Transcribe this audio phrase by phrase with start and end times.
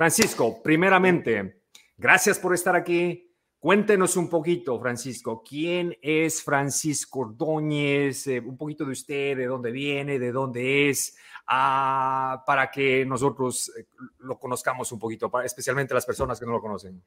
[0.00, 1.60] Francisco, primeramente,
[1.98, 3.34] gracias por estar aquí.
[3.58, 8.26] Cuéntenos un poquito, Francisco, ¿quién es Francisco Ordóñez?
[8.26, 11.18] Eh, un poquito de usted, de dónde viene, de dónde es,
[11.48, 13.84] ah, para que nosotros eh,
[14.20, 17.02] lo conozcamos un poquito, especialmente las personas que no lo conocen.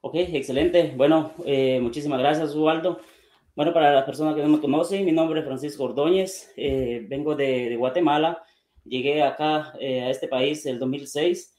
[0.00, 0.94] Ok, excelente.
[0.96, 2.98] Bueno, eh, muchísimas gracias, Ubaldo.
[3.54, 7.68] Bueno, para las personas que no me conocen, mi nombre es Francisco Ordóñez, vengo de,
[7.68, 8.42] de, Guatemala,
[8.84, 11.58] llegué acá a este país el 2006.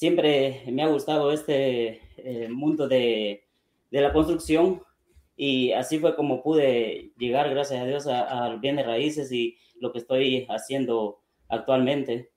[0.00, 2.00] Siempre me ha gustado este
[2.48, 3.44] mundo de
[3.90, 4.82] de la construcción
[5.36, 9.98] y así fue como pude llegar, gracias a Dios, a, bienes raíces y lo que
[9.98, 12.30] estoy haciendo actualmente.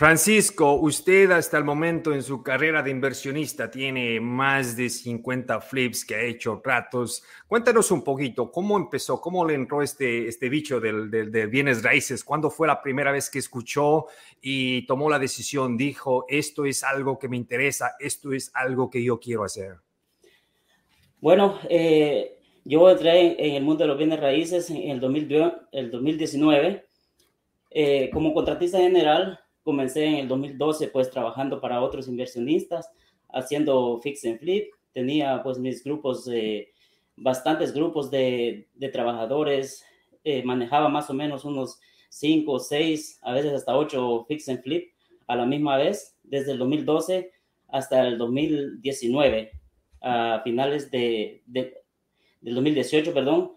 [0.00, 6.06] Francisco, usted hasta el momento en su carrera de inversionista tiene más de 50 flips
[6.06, 7.22] que ha hecho tratos.
[7.46, 9.20] Cuéntanos un poquito, ¿cómo empezó?
[9.20, 12.24] ¿Cómo le entró este, este bicho del, del, de bienes raíces?
[12.24, 14.06] ¿Cuándo fue la primera vez que escuchó
[14.40, 15.76] y tomó la decisión?
[15.76, 19.74] Dijo, esto es algo que me interesa, esto es algo que yo quiero hacer.
[21.20, 26.86] Bueno, eh, yo entré en, el mundo de los bienes raíces en el, 2019.
[27.72, 32.90] Eh, como contratista general, comencé en el 2012 pues trabajando para otros inversionistas,
[33.28, 34.70] haciendo fix and flip.
[34.92, 36.28] Tenía pues mis grupos,
[37.16, 39.84] bastantes grupos de, trabajadores.
[40.24, 41.80] Eh, manejaba más o menos unos
[42.10, 44.92] 5, 6, a veces hasta 8 fix and flip
[45.26, 47.30] a la misma vez, desde el 2012
[47.68, 49.52] hasta el 2019
[50.02, 51.74] a finales de, del
[52.42, 53.52] 2018, perdón,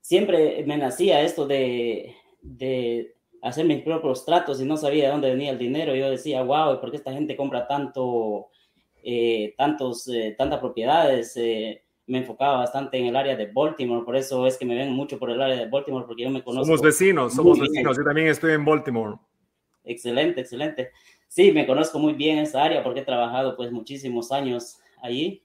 [0.00, 5.30] siempre me nacía esto de, de hacer mis propios tratos y no sabía de dónde
[5.30, 5.94] venía el dinero.
[5.94, 8.48] Yo decía, wow, ¿por qué esta gente compra tanto,
[9.02, 11.36] eh, tantos, eh, tantas propiedades?
[11.36, 14.92] Eh, me enfocaba bastante en el área de Baltimore, por eso es que me ven
[14.92, 16.64] mucho por el área de Baltimore, porque yo me conozco.
[16.64, 19.16] Somos vecinos, somos vecinos, yo también estoy en Baltimore.
[19.84, 20.90] Excelente, excelente.
[21.28, 25.42] Sí, me conozco muy bien esa área porque he trabajado pues muchísimos años allí.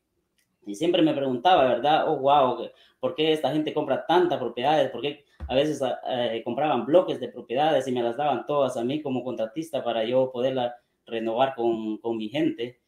[0.66, 2.06] Y siempre me preguntaba, ¿verdad?
[2.08, 2.70] Oh, wow,
[3.02, 4.90] ¿por qué esta gente compra tantas propiedades?
[4.90, 8.78] ¿Por qué a veces ah, eh, compraban bloques de propiedades y me las daban todas
[8.78, 12.80] a mí como contratista para yo poderla renovar con, con mi gente?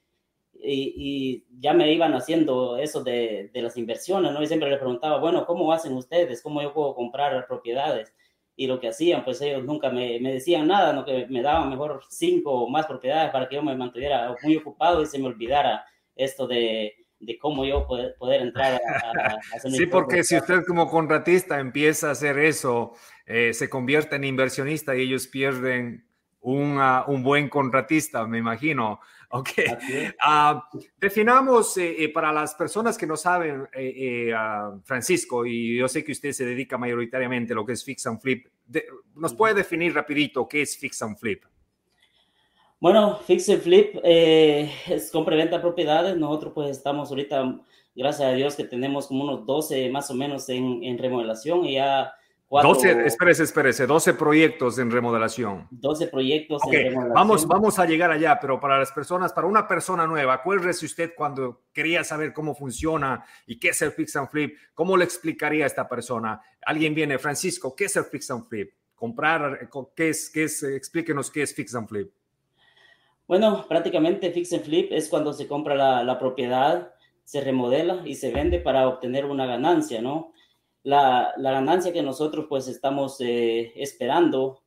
[0.54, 4.42] Y, y, ya me iban haciendo eso de, de, las inversiones, ¿no?
[4.42, 6.42] Y siempre les preguntaba, bueno, ¿cómo hacen ustedes?
[6.42, 8.14] ¿Cómo yo puedo comprar propiedades?
[8.56, 11.04] Y lo que hacían, pues ellos nunca me, me decían nada, ¿no?
[11.04, 15.02] Que me daban mejor cinco o más propiedades para que yo me mantuviera muy ocupado
[15.02, 15.86] y se me olvidara
[16.16, 20.90] esto de, de cómo yo poder, poder entrar a, hacer Sí, porque si usted como
[20.90, 22.94] contratista empieza a hacer eso,
[23.26, 26.06] eh, se convierte en inversionista y ellos pierden
[26.42, 29.00] un, un buen contratista, me imagino.
[29.30, 29.50] Ok.
[30.22, 33.68] Ah, definamos eh, eh, para las personas que no saben,
[34.84, 38.22] Francisco, y yo sé que usted se dedica mayoritariamente a lo que es fix and
[38.22, 38.48] flip,
[39.16, 41.44] ¿nos puede definir rapidito qué es fix and flip?
[42.86, 46.16] Bueno, Fix and Flip eh, es compra-venta propiedades.
[46.18, 47.60] Nosotros pues estamos ahorita,
[47.96, 51.74] gracias a Dios, que tenemos como unos 12 más o menos en, en remodelación y
[51.74, 52.14] ya...
[52.46, 55.68] Cuatro, 12, espérese, espérese, 12 proyectos en remodelación.
[55.72, 57.14] 12 proyectos en remodelación.
[57.16, 61.14] Vamos, vamos a llegar allá, pero para las personas, para una persona nueva, acuérdese usted
[61.18, 65.64] cuando quería saber cómo funciona y qué es el Fix and Flip, ¿cómo le explicaría
[65.64, 66.40] a esta persona?
[66.64, 68.72] Alguien viene, Francisco, ¿qué es el Fix and Flip?
[68.94, 70.30] Comprar, ¿qué es?
[70.30, 72.12] Qué es explíquenos qué es Fix and Flip.
[73.28, 76.94] Bueno, prácticamente fix and flip es cuando se compra la, propiedad,
[77.24, 80.32] se remodela y se vende para obtener una ganancia, ¿no?
[80.84, 84.62] La, la ganancia que nosotros pues estamos eh, esperando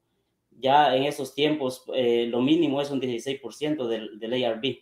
[0.50, 4.78] ya en esos tiempos, eh, lo mínimo es un 16% del, del ARB.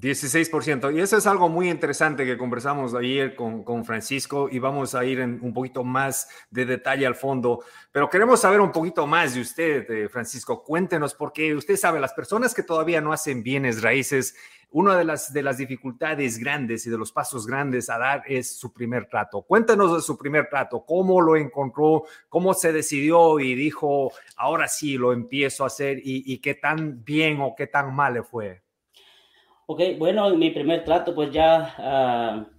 [0.00, 0.94] 16%.
[0.96, 5.04] Y eso es algo muy interesante que conversamos ayer con, con Francisco y vamos a
[5.04, 7.62] ir en un poquito más de detalle al fondo.
[7.92, 10.64] Pero queremos saber un poquito más de usted, eh, Francisco.
[10.64, 14.34] Cuéntenos, porque usted sabe, las personas que todavía no hacen bienes raíces,
[14.70, 18.56] una de las, de las dificultades grandes y de los pasos grandes a dar es
[18.56, 19.42] su primer trato.
[19.42, 24.96] Cuéntenos de su primer trato, cómo lo encontró, cómo se decidió y dijo, ahora sí
[24.96, 28.62] lo empiezo a hacer y, y qué tan bien o qué tan mal le fue.
[29.72, 32.56] Ok, bueno, mi primer trato, pues ya uh,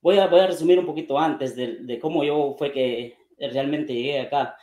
[0.00, 3.94] voy, a, voy a resumir un poquito antes de, de, cómo yo fue que realmente
[3.94, 4.56] llegué acá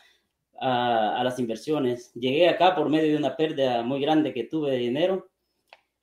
[0.59, 2.13] a, a las inversiones.
[2.13, 5.29] Llegué acá por medio de una pérdida muy grande que tuve de dinero.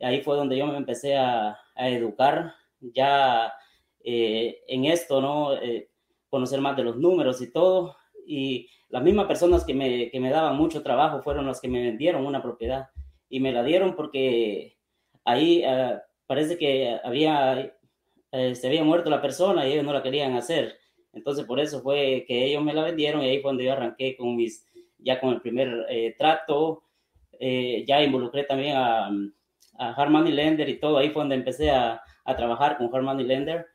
[0.00, 3.52] Ahí fue donde yo me empecé a, a educar ya
[4.02, 5.52] eh, en esto, ¿no?
[5.52, 5.90] Eh,
[6.30, 7.94] conocer más de los números y todo.
[8.26, 11.82] Y las mismas personas que me, que me daban mucho trabajo fueron las que me
[11.82, 12.88] vendieron una propiedad.
[13.28, 14.78] Y me la dieron porque
[15.24, 17.74] ahí uh, parece que había,
[18.32, 20.78] uh, se había muerto la persona y ellos no la querían hacer.
[21.12, 24.16] Entonces por eso fue que ellos me la vendieron y ahí fue donde yo arranqué
[24.16, 24.66] con mis,
[24.98, 26.84] ya con el primer eh, trato
[27.44, 29.08] eh, ya involucré también a,
[29.78, 33.66] a Hard Lender y todo, ahí fue donde empecé a, a trabajar con Hard Lender.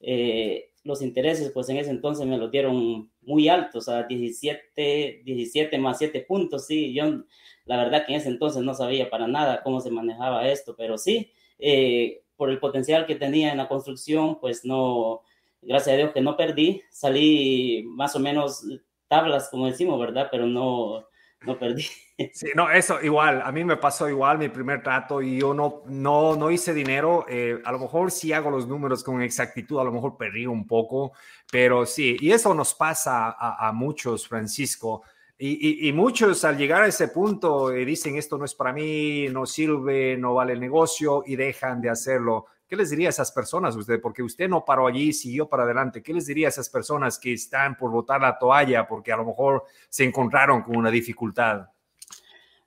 [0.00, 5.78] Eh, los intereses, pues en ese entonces me los dieron muy altos, a 17, 17
[5.78, 7.24] más 7 puntos, sí, yo
[7.64, 10.98] la verdad que en ese entonces no sabía para nada cómo se manejaba esto, pero
[10.98, 15.22] sí, eh, por el potencial que tenía en la construcción, pues no,
[15.60, 18.64] gracias a Dios que no perdí, salí más o menos
[19.06, 20.28] tablas, como decimos, ¿verdad?
[20.30, 21.06] Pero no,
[21.44, 21.86] no perdí.
[22.32, 25.82] Sí, no, eso igual, a mí me pasó igual mi primer trato y yo no,
[25.86, 29.84] no, no hice dinero, eh, a lo mejor sí hago los números con exactitud, a
[29.84, 31.12] lo mejor perdí un poco,
[31.50, 35.02] pero sí, y eso nos pasa a, muchos, Francisco,
[35.38, 39.26] y, y, muchos al llegar a ese punto eh, dicen esto no es para mí,
[39.28, 42.46] no sirve, no vale el negocio y dejan de hacerlo.
[42.72, 44.00] ¿Qué les diría a esas personas usted?
[44.00, 46.02] Porque usted no paró allí, siguió para adelante.
[46.02, 49.26] ¿Qué les diría a esas personas que están por botar la toalla porque a lo
[49.26, 51.66] mejor se encontraron con una dificultad?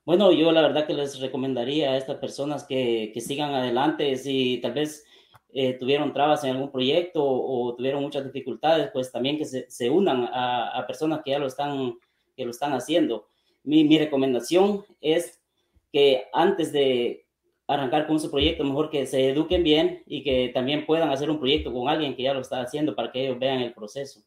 [0.06, 4.60] Bueno, yo la verdad que les recomendaría a estas personas que, que sigan adelante, si
[4.62, 5.04] tal vez
[5.52, 9.90] eh, tuvieron trabas en algún proyecto o, tuvieron muchas dificultades, pues también que se, se
[9.90, 11.98] unan a, a, personas que ya lo están,
[12.38, 13.26] que lo están haciendo.
[13.64, 15.42] Mi, mi, recomendación es
[15.92, 17.25] que antes de
[17.68, 21.40] arrancar con su proyecto, mejor que se eduquen bien y que también puedan hacer un
[21.40, 24.22] proyecto con alguien que ya lo está haciendo para que ellos vean el proceso.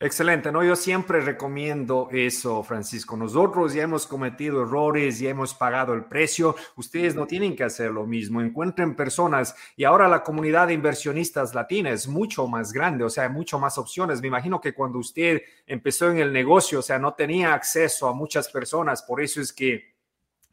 [0.00, 0.62] Excelente, ¿no?
[0.62, 3.16] Yo siempre recomiendo eso, Francisco.
[3.16, 6.54] Nosotros ya hemos cometido errores, ya hemos pagado el precio.
[6.76, 8.40] Ustedes no tienen que hacer lo mismo.
[8.40, 13.24] Encuentren personas y ahora la comunidad de inversionistas latina es mucho más grande, o sea,
[13.24, 14.20] hay mucho más opciones.
[14.20, 18.14] Me imagino que cuando usted empezó en el negocio, o sea, no tenía acceso a
[18.14, 19.97] muchas personas, por eso es que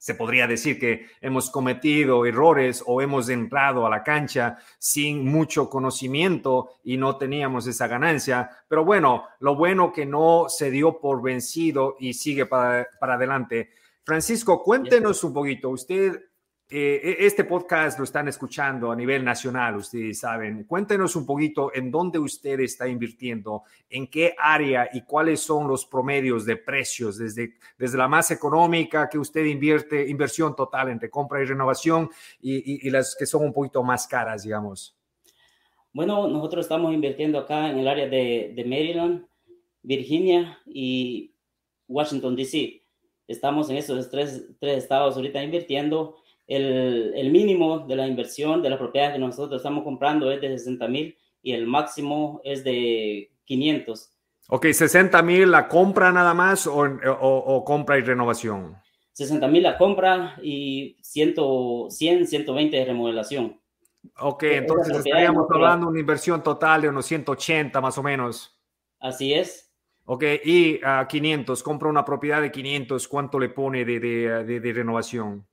[0.05, 5.67] se podría decir que hemos cometido errores o hemos entrado a la cancha sin mucho
[5.67, 8.51] conocimiento y no teníamos esa ganancia.
[8.67, 13.71] Pero bueno, lo bueno que no se dio por vencido y sigue para, para adelante.
[14.03, 15.71] Francisco, cuéntenos un poquito.
[15.71, 16.21] Usted
[16.67, 20.63] eh, e, este podcast lo están escuchando a nivel nacional, ustedes saben.
[20.63, 25.85] Cuéntenos un poquito en dónde usted está invirtiendo, en qué área y cuáles son los
[25.85, 31.39] promedios de precios, desde, desde la más económica que usted invierte, inversión total entre compra
[31.39, 32.09] y renovación,
[32.41, 34.97] y, y, las que son un poquito más caras, digamos.
[35.93, 39.27] Bueno, nosotros estamos invirtiendo acá en el área de, de Maryland,
[39.83, 41.31] Virginia y
[41.87, 42.81] Washington, D.C.
[43.27, 48.69] Estamos en esos tres, tres estados ahorita invirtiendo el, el, mínimo de la inversión de
[48.69, 53.31] la propiedad que nosotros estamos comprando es de 60 mil y el máximo es de
[53.45, 54.11] 500.
[54.49, 58.75] Ok, 60 mil la compra nada más o, o, compra y renovación.
[59.13, 61.35] 60 mil la compra y 100,
[61.89, 63.59] 100, 120 de remodelación.
[64.19, 68.55] Ok, entonces estaríamos hablando de una inversión total de unos 180 más o menos.
[68.99, 69.73] Así es.
[70.05, 74.43] Ok, y a uh, 500, compra una propiedad de 500, ¿cuánto le pone de, de,
[74.43, 75.47] de, de renovación?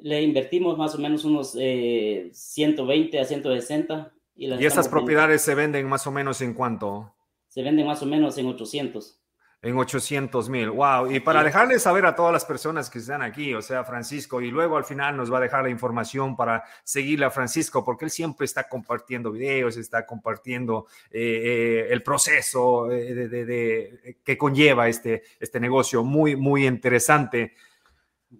[0.00, 4.12] Le invertimos más o menos unos eh, 120 a 160.
[4.36, 7.14] ¿Y, ¿Y esas propiedades se venden más o menos en cuánto?
[7.48, 9.18] Se venden más o menos en 800.
[9.60, 11.10] En 800 mil, wow.
[11.10, 14.52] Y para dejarles saber a todas las personas que están aquí, o sea, Francisco, y
[14.52, 18.12] luego al final nos va a dejar la información para seguirle a Francisco, porque él
[18.12, 24.38] siempre está compartiendo videos, está compartiendo eh, eh, el proceso eh, de, de, de, que
[24.38, 27.54] conlleva este, este negocio, muy, muy interesante.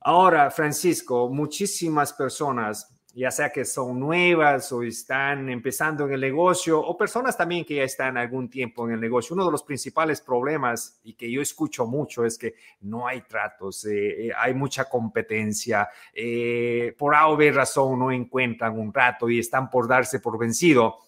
[0.02, 6.78] Ahora, Francisco, muchísimas personas, ya sea que son nuevas o están empezando en el negocio,
[6.78, 10.20] o personas también que ya están algún tiempo en el negocio, uno de los principales
[10.20, 14.84] problemas y que yo escucho mucho es que no hay tratos, eh, eh, hay mucha
[14.88, 20.20] competencia, eh, por A o B razón no encuentran un trato y están por darse
[20.20, 20.98] por vencido.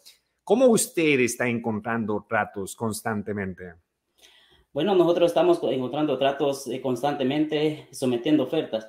[0.43, 3.75] ¿Cómo usted está encontrando tratos constantemente?
[4.73, 8.89] Bueno, nosotros estamos encontrando tratos eh, constantemente, sometiendo ofertas.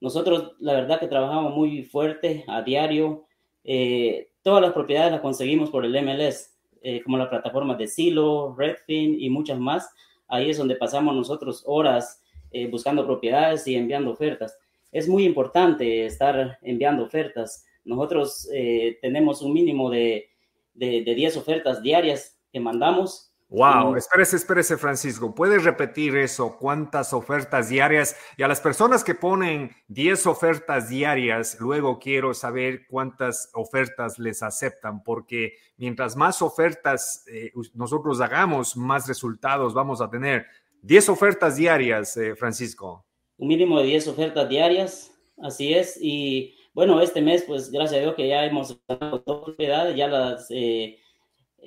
[0.00, 3.26] Nosotros, la verdad que trabajamos muy fuerte a diario.
[3.64, 8.54] Eh, todas las propiedades las conseguimos por el MLS, eh, como las plataformas de Silo,
[8.56, 9.90] Redfin y muchas más.
[10.28, 14.56] Ahí es donde pasamos nosotros horas eh, buscando propiedades y enviando ofertas.
[14.92, 17.66] Es muy importante estar enviando ofertas.
[17.84, 20.28] Nosotros eh, tenemos un mínimo de,
[20.74, 25.32] de, de 10 ofertas diarias que mandamos Wow, espérese, espérese, Francisco.
[25.32, 26.56] ¿Puedes repetir eso?
[26.58, 28.16] ¿Cuántas ofertas diarias?
[28.36, 34.42] Y a las personas que ponen 10 ofertas diarias, luego quiero saber cuántas ofertas les
[34.42, 40.46] aceptan, porque mientras más ofertas eh, nosotros hagamos, más resultados vamos a tener.
[40.82, 43.06] 10 ofertas diarias, eh, Francisco.
[43.38, 45.96] Un mínimo de 10 ofertas diarias, así es.
[46.00, 50.48] Y bueno, este mes, pues gracias a Dios que ya hemos dado propiedades, ya las...
[50.50, 50.98] Eh,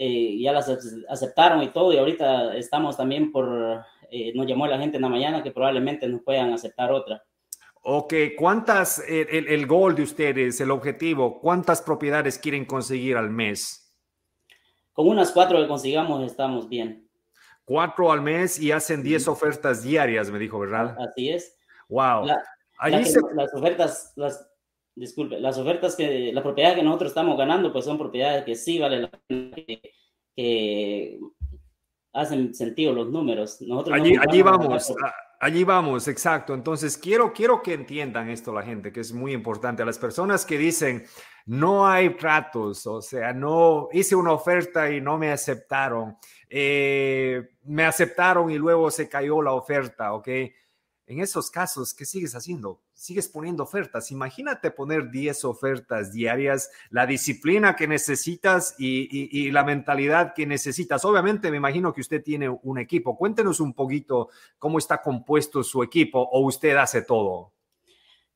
[0.01, 0.72] eh, ya las
[1.10, 5.10] aceptaron y todo, y ahorita estamos también por, eh, nos llamó la gente en la
[5.10, 7.22] mañana que probablemente nos puedan aceptar otra.
[7.82, 13.94] Ok, ¿cuántas, el, el gol de ustedes, el objetivo, cuántas propiedades quieren conseguir al mes?
[14.94, 17.10] Con unas cuatro que consigamos estamos bien.
[17.65, 20.96] Cuatro al mes y hacen 10 ofertas diarias, me dijo, ¿verdad?
[20.98, 21.58] Así es.
[21.89, 22.25] Wow.
[22.25, 24.49] Las ofertas, las,
[25.00, 28.79] disculpe, las ofertas que, la propiedad que nosotros estamos ganando, pues son propiedades que sí
[28.79, 29.56] vale la pena,
[30.36, 31.20] que,
[32.13, 33.62] hacen sentido los números.
[33.62, 34.94] Nosotros allí, allí vamos.
[35.41, 36.53] Allí vamos, exacto.
[36.53, 39.82] Entonces, quiero, quiero que entiendan esto la gente, que es muy importante.
[39.82, 41.06] A las personas que dicen,
[41.46, 46.18] no hay tratos, o sea, no hice una oferta y no me aceptaron,
[46.50, 50.27] eh, me aceptaron y luego se cayó la oferta, ¿ok?
[51.08, 52.82] En esos casos, ¿qué sigues haciendo?
[53.00, 54.12] Sigues poniendo ofertas.
[54.12, 61.06] Imagínate poner 10 ofertas diarias, la disciplina que necesitas y, la mentalidad que necesitas.
[61.06, 63.15] Obviamente, me imagino que usted tiene un equipo.
[63.15, 64.27] Cuéntenos un poquito
[64.58, 67.53] cómo está compuesto su equipo o usted hace todo.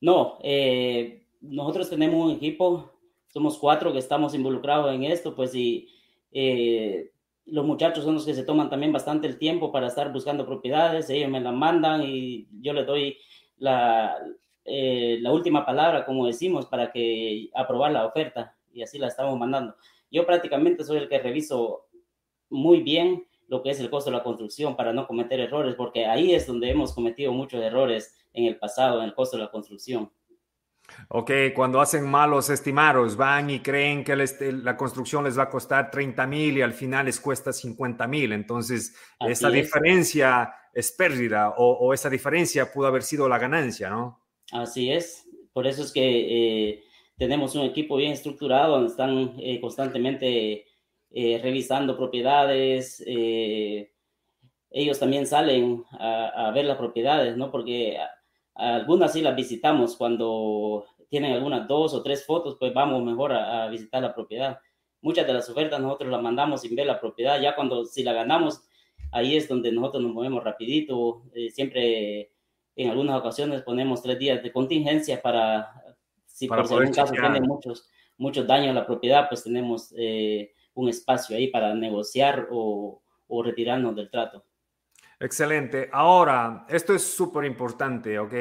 [0.00, 2.90] No, eh, nosotros tenemos un equipo,
[3.28, 5.90] somos cuatro que estamos involucrados en esto, pues y
[6.32, 7.12] eh,
[7.44, 11.10] los muchachos son los que se toman también bastante el tiempo para estar buscando propiedades,
[11.10, 13.18] ellos me la mandan y yo les doy
[13.58, 14.16] la,
[14.64, 19.38] eh, la última palabra, como decimos, para que aprobar la oferta y así la estamos
[19.38, 19.76] mandando.
[20.10, 21.86] Yo prácticamente soy el que reviso
[22.50, 26.06] muy bien lo que es el costo de la construcción para no cometer errores, porque
[26.06, 29.50] ahí es donde hemos cometido muchos errores en el pasado, en el costo de la
[29.50, 30.10] construcción.
[31.08, 35.90] Ok, cuando hacen malos estimados, van y creen que la construcción les va a costar
[35.90, 38.32] 30 mil y al final les cuesta 50 mil.
[38.32, 44.23] Entonces, esa diferencia es pérdida o, esa diferencia pudo haber sido la ganancia, ¿no?
[44.54, 45.28] Así es.
[45.52, 46.84] Por eso es que eh,
[47.18, 50.66] tenemos un equipo bien estructurado están eh, constantemente
[51.10, 53.02] eh, revisando propiedades.
[54.70, 57.50] ellos también salen a, a, ver las propiedades, ¿no?
[57.50, 57.98] Porque
[58.54, 63.66] algunas sí las visitamos cuando tienen algunas dos o tres fotos, pues vamos mejor a,
[63.68, 64.60] visitar la propiedad.
[65.02, 68.12] Muchas de las ofertas nosotros las mandamos sin ver la propiedad, ya cuando si la
[68.12, 68.62] ganamos,
[69.10, 72.33] ahí es donde nosotros nos movemos rapidito, siempre
[72.76, 75.72] en algunas ocasiones ponemos tres días de contingencia para,
[76.26, 80.88] si por algún caso tiene muchos, muchos daños a la propiedad, pues tenemos eh, un
[80.88, 84.44] espacio ahí para negociar o, o retirarnos del trato.
[85.20, 85.88] Excelente.
[85.92, 88.34] Ahora, esto es súper importante, ¿ok?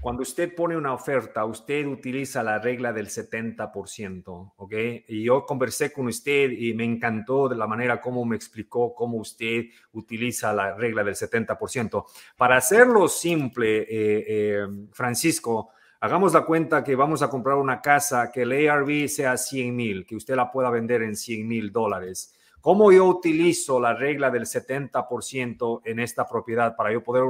[0.00, 4.72] Cuando usted pone una oferta, usted utiliza la regla del 70%, ¿ok?
[5.08, 9.18] Y yo conversé con usted y me encantó de la manera como me explicó cómo
[9.18, 12.04] usted utiliza la regla del 70%.
[12.36, 18.30] Para hacerlo simple, eh, eh, Francisco, hagamos la cuenta que vamos a comprar una casa
[18.30, 22.37] que el ARV sea 100 mil, que usted la pueda vender en 100 mil dólares.
[22.60, 27.24] ¿Cómo yo utilizo la regla del 70% en esta propiedad para yo poder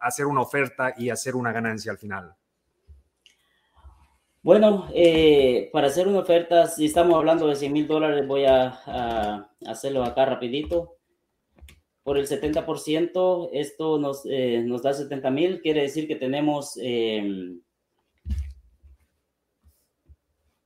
[0.00, 2.34] hacer una oferta y hacer una ganancia al final?
[4.44, 9.48] Bueno, eh, para hacer una oferta, si estamos hablando de 100 mil dólares, voy a,
[9.66, 10.96] hacerlo acá rapidito.
[12.02, 17.62] Por el 70%, esto nos, eh, nos da 70 mil, quiere decir que tenemos, em,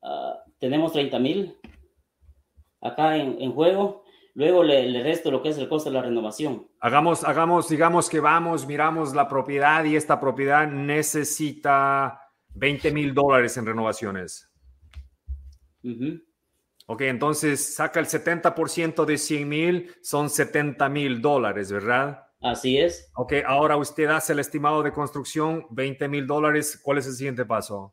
[0.02, 1.56] ah, tenemos 30 mil
[2.80, 4.02] acá en, juego.
[4.38, 6.68] Luego le, resto lo que es el costo de la renovación.
[6.78, 12.20] Hagamos, hagamos, digamos que vamos, miramos la propiedad y esta propiedad necesita
[12.54, 14.48] 20 mil dólares en renovaciones.
[16.86, 22.24] Ok, entonces saca el 70% de 100 mil, son 70 mil dólares, ¿verdad?
[22.40, 23.10] Así es.
[23.16, 26.78] Ok, ahora usted hace el estimado de construcción, 20 mil dólares.
[26.80, 27.92] ¿Cuál es el siguiente paso?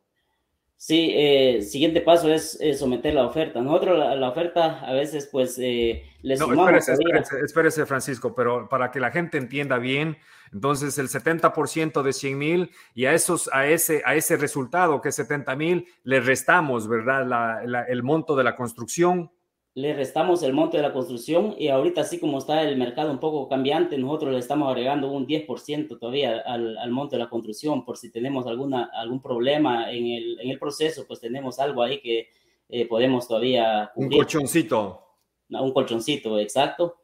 [0.78, 3.62] Sí, eh, siguiente paso es, someter la oferta.
[3.62, 8.92] Nosotros la, oferta a veces pues eh, les no, espérese, espérese, espérese, Francisco, pero para
[8.92, 10.18] que la gente entienda bien,
[10.52, 15.10] entonces el 70% de 100 mil y a, esos, a, ese, a ese resultado que
[15.10, 17.64] es 70 mil le restamos, ¿verdad?
[17.88, 19.32] el monto de la construcción
[19.76, 23.20] le restamos el monto de la construcción y ahorita así como está el mercado un
[23.20, 27.84] poco cambiante, nosotros le estamos agregando un 10% todavía al, al, monto de la construcción
[27.84, 32.00] por si tenemos alguna, algún problema en el, en el proceso, pues tenemos algo ahí
[32.00, 32.30] que
[32.70, 33.92] eh, podemos todavía...
[33.96, 35.02] Un colchoncito.
[35.50, 36.96] Un colchoncito, exacto.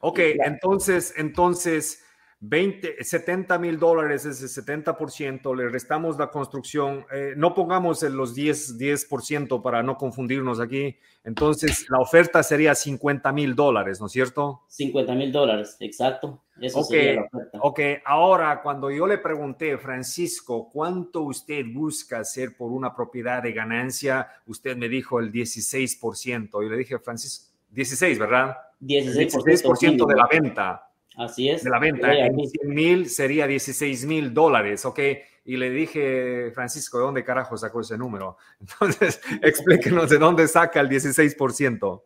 [0.00, 2.04] Ok, entonces, entonces
[2.40, 8.34] 20, 70 mil dólares es el 70%, le restamos la construcción, eh, no pongamos los
[8.34, 14.12] 10, 10% para no confundirnos aquí, entonces la oferta sería 50 mil dólares, ¿no es
[14.12, 14.62] cierto?
[14.68, 16.44] 50 mil dólares, exacto.
[16.60, 17.58] Eso sería la oferta.
[17.62, 23.52] Ok, ahora cuando yo le pregunté, Francisco, ¿cuánto usted busca hacer por una propiedad de
[23.52, 24.28] ganancia?
[24.46, 26.64] Usted me dijo el 16%.
[26.64, 28.56] Y le dije, Francisco, 16, ¿verdad?
[28.80, 30.87] 16%, 16 de la venta.
[31.18, 31.64] Así es.
[31.64, 32.12] De la venta.
[32.14, 35.00] En 100 mil sería 16 mil dólares, ¿ok?
[35.48, 38.36] y le dije, Francisco, ¿de dónde carajo sacó ese número?
[38.60, 42.02] Entonces, explíquenos de dónde saca el 16%.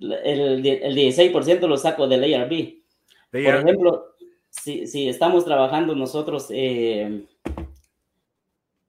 [0.00, 2.82] El, el 16% lo saco del ARB.
[3.30, 4.16] Por ejemplo,
[4.50, 7.26] si, estamos trabajando nosotros eh,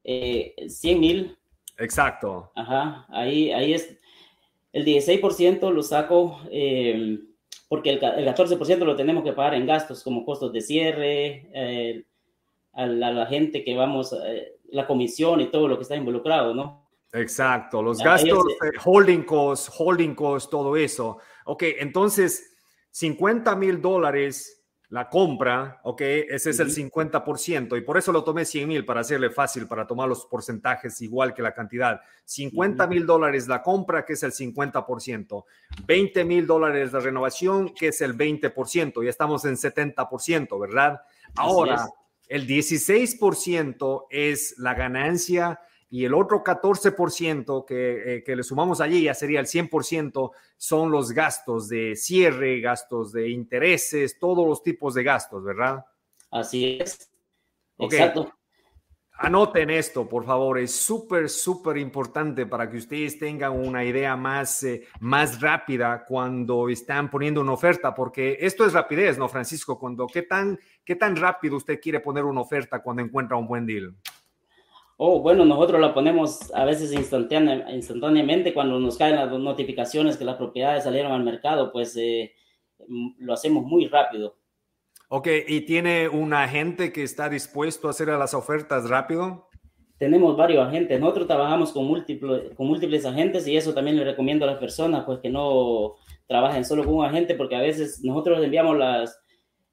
[0.04, 1.38] 100 eh, mil.
[1.78, 2.52] Exacto.
[2.56, 4.00] Ajá, ahí, ahí es.
[4.72, 7.20] El 16% lo saco eh,
[7.74, 12.06] porque el, el, 14% lo tenemos que pagar en gastos como costos de cierre, eh,
[12.72, 14.16] a, la, gente que vamos,
[14.70, 16.88] la comisión y todo lo que está involucrado, ¿no?
[17.14, 18.44] Exacto, los gastos,
[18.86, 21.18] holding costs, holding costs, todo eso.
[21.46, 22.56] Ok, entonces,
[22.92, 24.63] 50 mil dólares
[24.94, 29.00] la compra, ok, ese es el 50% y por eso lo tomé 100 mil para
[29.00, 32.00] hacerle fácil, para tomar los porcentajes igual que la cantidad.
[32.26, 35.46] 50 mil dólares la compra, que es el 50%.
[35.88, 39.04] 20 mil dólares la renovación, que es el 20%.
[39.04, 41.02] Ya estamos en 70%, ¿verdad?
[41.38, 41.90] Ahora,
[42.28, 45.60] el 16% es la ganancia
[45.94, 50.90] y el otro 14% que, eh, que, le sumamos allí, ya sería el 100%, son
[50.90, 55.86] los gastos de cierre, gastos de intereses, todos los tipos de gastos, ¿verdad?
[56.32, 57.12] Así es.
[57.78, 58.34] Exacto.
[59.20, 64.64] Anoten esto, por favor, es súper, súper importante para que ustedes tengan una idea más,
[64.64, 69.78] eh, más rápida cuando están poniendo una oferta, porque esto es rapidez, ¿no, Francisco?
[69.78, 73.68] Cuando, ¿qué, tan, ¿Qué tan rápido usted quiere poner una oferta cuando encuentra un buen
[73.68, 73.96] deal?
[74.98, 80.36] Oh, bueno, nosotros la ponemos a veces instantáneamente cuando nos caen las notificaciones que las
[80.36, 82.34] propiedades salieron al mercado, pues eh,
[83.18, 84.38] lo hacemos muy rápido.
[85.10, 89.50] Ok, ¿y tiene un agente que está dispuesto a hacer las ofertas rápido?
[89.98, 91.00] Tenemos varios agentes.
[91.00, 95.06] Nosotros trabajamos con múltiples, con múltiples agentes y eso también le recomiendo a las personas,
[95.06, 95.96] pues que no
[96.28, 99.20] trabajen solo con un agente, porque a veces nosotros enviamos las,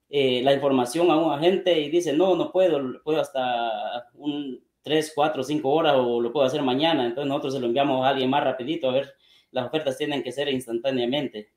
[0.09, 5.13] eh, la información a un agente y dice, no, no puedo, puedo hasta un tres,
[5.15, 7.07] cuatro, cinco horas o lo puedo hacer mañana.
[7.07, 8.89] Entonces nosotros se lo enviamos a alguien más rapidito.
[8.89, 9.15] A ver,
[9.51, 11.53] las ofertas tienen que ser instantáneamente.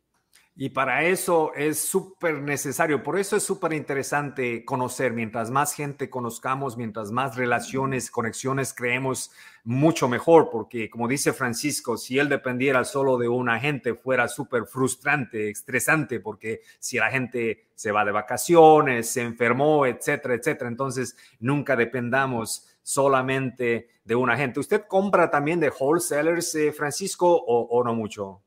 [0.55, 5.11] Y para eso es súper necesario, por eso es súper interesante conocer.
[5.11, 9.31] Mientras más gente conozcamos, mientras más relaciones, conexiones creemos,
[9.63, 14.65] mucho mejor, porque como dice Francisco, si él dependiera solo de un agente, fuera súper
[14.65, 21.17] frustrante, estresante, porque si la gente se va de vacaciones, se enfermó, etcétera, etcétera, entonces
[21.39, 24.59] nunca dependamos solamente de un agente.
[24.59, 28.41] ¿Usted compra también de wholesalers, eh, Francisco, o, no mucho?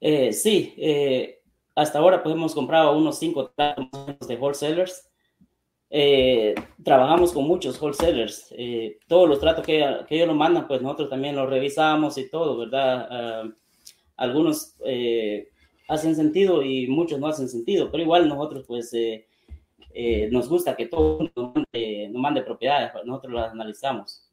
[0.00, 1.42] Eh, sí, eh,
[1.74, 5.08] hasta ahora pues hemos comprado unos cinco de wholesalers.
[6.82, 8.54] trabajamos con muchos wholesalers.
[9.06, 13.08] todos los tratos que, ellos nos mandan, pues nosotros también los revisamos y todo, ¿verdad?
[13.10, 13.44] Ah,
[14.16, 14.76] algunos
[15.88, 18.92] hacen sentido y muchos no hacen sentido, pero igual nosotros pues
[20.30, 21.30] nos gusta que todo
[22.12, 24.28] mande, propiedades, pues, nosotros las analizamos.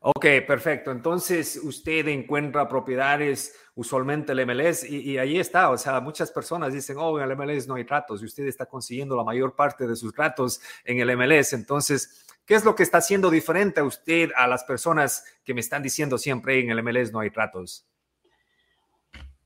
[0.00, 0.90] Ok, perfecto.
[0.92, 5.70] Entonces, usted encuentra propiedades usualmente el MLS y, ahí está.
[5.70, 8.66] O sea, muchas personas dicen, oh, en el MLS no hay tratos y usted está
[8.66, 11.54] consiguiendo la mayor parte de sus tratos en el MLS.
[11.54, 15.60] Entonces, ¿qué es lo que está haciendo diferente a usted a las personas que me
[15.60, 17.86] están diciendo siempre en el MLS no hay tratos?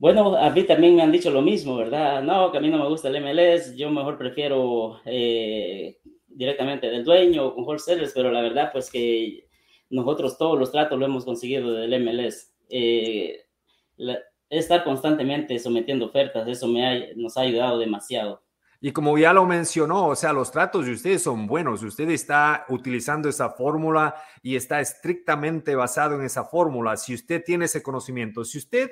[0.00, 2.22] Bueno, a mí también me han dicho lo mismo, ¿verdad?
[2.22, 7.04] No, que a mí no me gusta el MLS, yo mejor prefiero eh, directamente del
[7.04, 9.46] dueño o con wholesalers, pero la verdad pues que
[9.90, 12.50] nosotros todos los tratos lo hemos conseguido del MLS.
[12.70, 13.44] Eh,
[14.48, 18.42] estar constantemente sometiendo ofertas, eso me nos ha ayudado demasiado.
[18.80, 21.82] Y como ya lo mencionó, o sea, los tratos de ustedes son buenos.
[21.82, 26.96] Usted está utilizando esa fórmula y está estrictamente basado en esa fórmula.
[26.96, 28.90] Si usted tiene ese conocimiento, si usted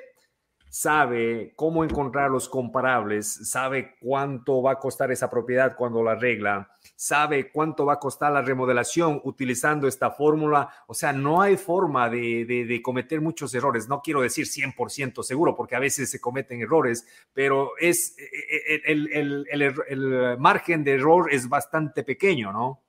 [0.69, 6.69] sabe cómo encontrar los comparables, sabe cuánto va a costar esa propiedad cuando la arregla,
[6.95, 10.69] sabe cuánto va a costar la remodelación utilizando esta fórmula.
[10.87, 13.89] O sea, no hay forma de, cometer muchos errores.
[13.89, 18.91] No quiero decir 100% seguro, porque a veces se cometen errores, pero es e, e,
[18.91, 22.81] el, margen de error es bastante pequeño, ¿no?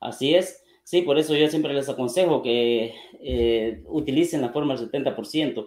[0.00, 0.60] Así es.
[0.84, 5.66] Sí, por eso yo siempre les aconsejo que eh, utilicen la fórmula del 70%.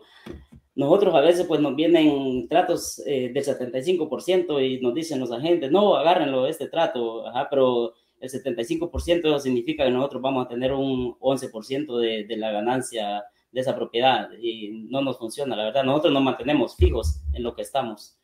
[0.78, 5.72] Nosotros a veces pues nos vienen tratos eh, del 75% y nos dicen los agentes,
[5.72, 12.00] no, agárrenlo este trato, pero el 75% significa que nosotros vamos a tener un 11%
[12.00, 16.22] de, de la ganancia de esa propiedad y no nos funciona, la verdad, nosotros nos
[16.22, 18.16] mantenemos fijos en lo que estamos.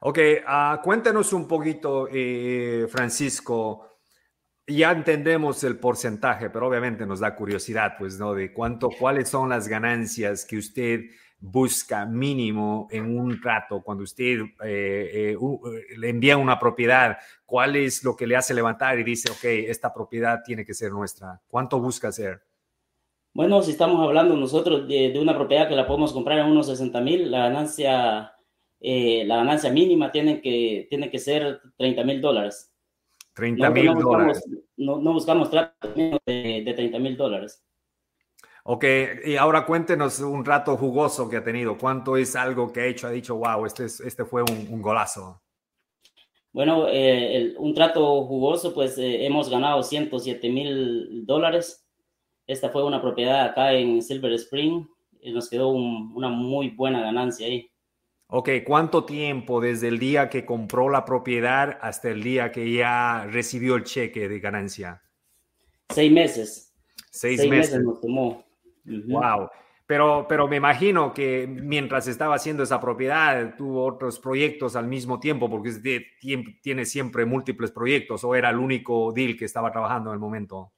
[0.00, 3.90] Ok, uh, cuéntanos un poquito, eh, Francisco,
[4.66, 8.32] ya entendemos el porcentaje, pero obviamente nos da curiosidad, pues, ¿no?
[8.32, 11.00] De cuánto, cuáles son las ganancias que usted
[11.46, 15.36] busca mínimo en un trato cuando usted eh,
[15.98, 17.18] le envía una propiedad?
[17.44, 20.90] ¿Cuál es lo que le hace levantar y dice, ok, esta propiedad tiene que ser
[20.90, 21.40] nuestra?
[21.46, 22.40] ¿Cuánto busca hacer?
[23.34, 27.00] Bueno, si estamos hablando nosotros de, una propiedad que la podemos comprar en unos 60
[27.02, 28.32] mil, la ganancia,
[28.80, 32.72] eh, la ganancia mínima tiene que, tiene que ser 30 mil dólares.
[33.34, 34.42] 30 mil dólares.
[34.76, 37.62] No, no, buscamos trato de, de 30 mil dólares.
[38.64, 38.84] Ok,
[39.26, 41.76] y ahora cuéntenos un rato jugoso que ha tenido.
[41.76, 43.06] ¿Cuánto es algo que ha hecho?
[43.06, 45.42] Ha dicho, wow, este, este fue un, golazo.
[46.52, 51.84] Bueno, eh, un trato jugoso, pues eh, hemos ganado 107 mil dólares
[52.46, 54.86] esta fue una propiedad acá en Silver Spring
[55.20, 57.70] y nos quedó una muy buena ganancia ahí.
[58.26, 63.26] Ok, ¿cuánto tiempo desde el día que compró la propiedad hasta el día que ya
[63.30, 65.02] recibió el cheque de ganancia?
[65.88, 66.74] Seis meses.
[67.10, 67.80] Seis, meses.
[67.82, 68.44] nos tomó.
[68.84, 69.48] Wow.
[69.86, 75.20] Pero, pero me imagino que mientras estaba haciendo esa propiedad, tuvo otros proyectos al mismo
[75.20, 75.72] tiempo, porque
[76.62, 80.72] tiene siempre múltiples proyectos, o era el único deal que estaba trabajando en el momento.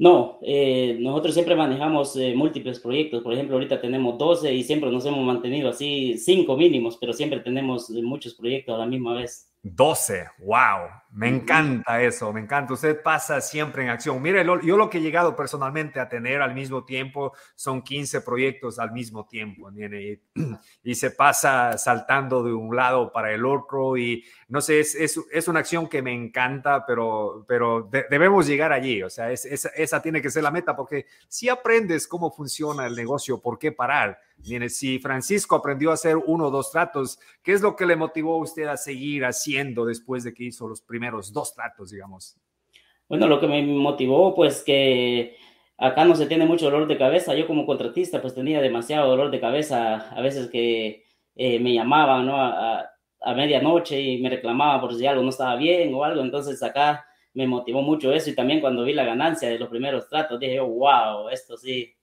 [0.00, 3.22] No, eh, nosotros siempre manejamos eh, múltiples proyectos.
[3.22, 7.40] Por ejemplo, ahorita tenemos 12 y siempre nos hemos mantenido así, cinco mínimos, pero siempre
[7.40, 9.49] tenemos eh, muchos proyectos a la misma vez.
[9.62, 12.72] 12, wow, me encanta eso, me encanta.
[12.72, 14.22] Usted pasa siempre en acción.
[14.22, 18.78] Mire, yo lo que he llegado personalmente a tener al mismo tiempo son 15 proyectos
[18.78, 19.70] al mismo tiempo.
[19.72, 20.18] Y,
[20.82, 25.20] y se pasa saltando de un lado para el otro y no sé, es, es,
[25.30, 29.02] es una acción que me encanta, pero, pero debemos llegar allí.
[29.02, 33.42] O sea, esa tiene que ser la meta porque si aprendes cómo funciona el negocio,
[33.42, 34.18] ¿por qué parar?
[34.68, 38.34] Si Francisco aprendió a hacer uno o dos tratos, ¿qué es lo que le motivó
[38.34, 42.36] a usted a seguir haciendo después de que hizo los primeros dos tratos, digamos?
[43.08, 45.36] Bueno, lo que me motivó, pues que
[45.76, 47.34] acá no se tiene mucho dolor de cabeza.
[47.34, 50.10] Yo como contratista, pues tenía demasiado dolor de cabeza.
[50.10, 52.36] A veces que eh, me llamaban, ¿no?
[52.36, 52.88] A,
[53.22, 56.22] a medianoche y me reclamaban por si algo no estaba bien o algo.
[56.22, 60.08] Entonces acá me motivó mucho eso y también cuando vi la ganancia de los primeros
[60.08, 61.94] tratos, dije, wow, esto sí,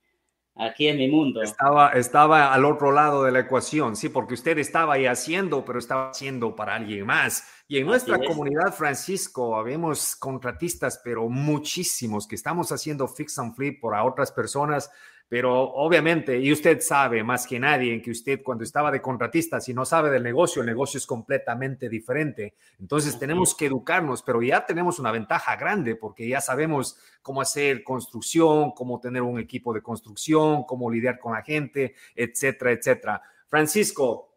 [0.60, 1.42] Aquí en mi mundo.
[1.42, 5.78] Estaba, estaba al otro lado de la ecuación, sí, porque usted estaba ahí haciendo, pero
[5.78, 7.44] estaba haciendo para alguien más.
[7.68, 13.80] Y en nuestra comunidad, Francisco, habemos contratistas, pero muchísimos que estamos haciendo fix and flip
[13.80, 14.90] por otras personas
[15.30, 19.60] pero obviamente, y usted sabe más que nadie en que usted cuando estaba de contratista,
[19.60, 22.56] si no sabe del negocio, el negocio es completamente diferente.
[22.80, 27.84] Entonces tenemos que educarnos, pero ya tenemos una ventaja grande porque ya sabemos cómo hacer
[27.84, 33.22] construcción, cómo tener un equipo de construcción, cómo lidiar con la gente, etcétera, etcétera.
[33.48, 34.34] Francisco,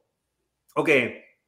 [0.75, 0.91] ok,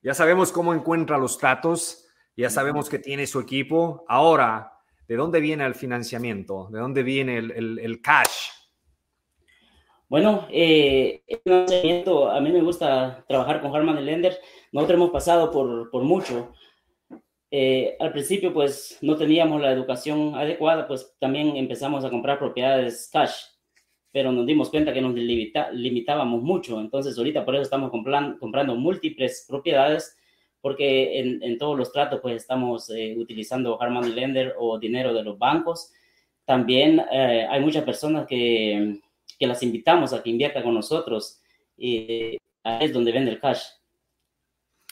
[0.02, 4.04] ya sabemos cómo encuentra los tratos, ya sabemos que tiene su equipo.
[4.06, 4.72] Ahora,
[5.08, 6.68] ¿de dónde viene el financiamiento?
[6.70, 8.61] ¿De dónde viene el, el cash?
[10.12, 14.38] Bueno, eh, a mí me gusta trabajar con Harman Lender.
[14.70, 16.52] Nosotros hemos pasado por, por mucho.
[17.50, 23.08] Eh, al principio, pues no teníamos la educación adecuada, pues también empezamos a comprar propiedades
[23.10, 23.32] cash,
[24.12, 26.78] pero nos dimos cuenta que nos limitábamos mucho.
[26.78, 30.14] Entonces, ahorita por eso estamos comprando múltiples propiedades,
[30.60, 35.22] porque en, en, todos los tratos, pues estamos eh, utilizando Harman Lender o dinero de
[35.22, 35.90] los bancos.
[36.44, 39.00] También eh, hay muchas personas que
[39.42, 41.42] que las invitamos a que invierta con nosotros.
[41.76, 43.64] Y ahí es donde vende el cash.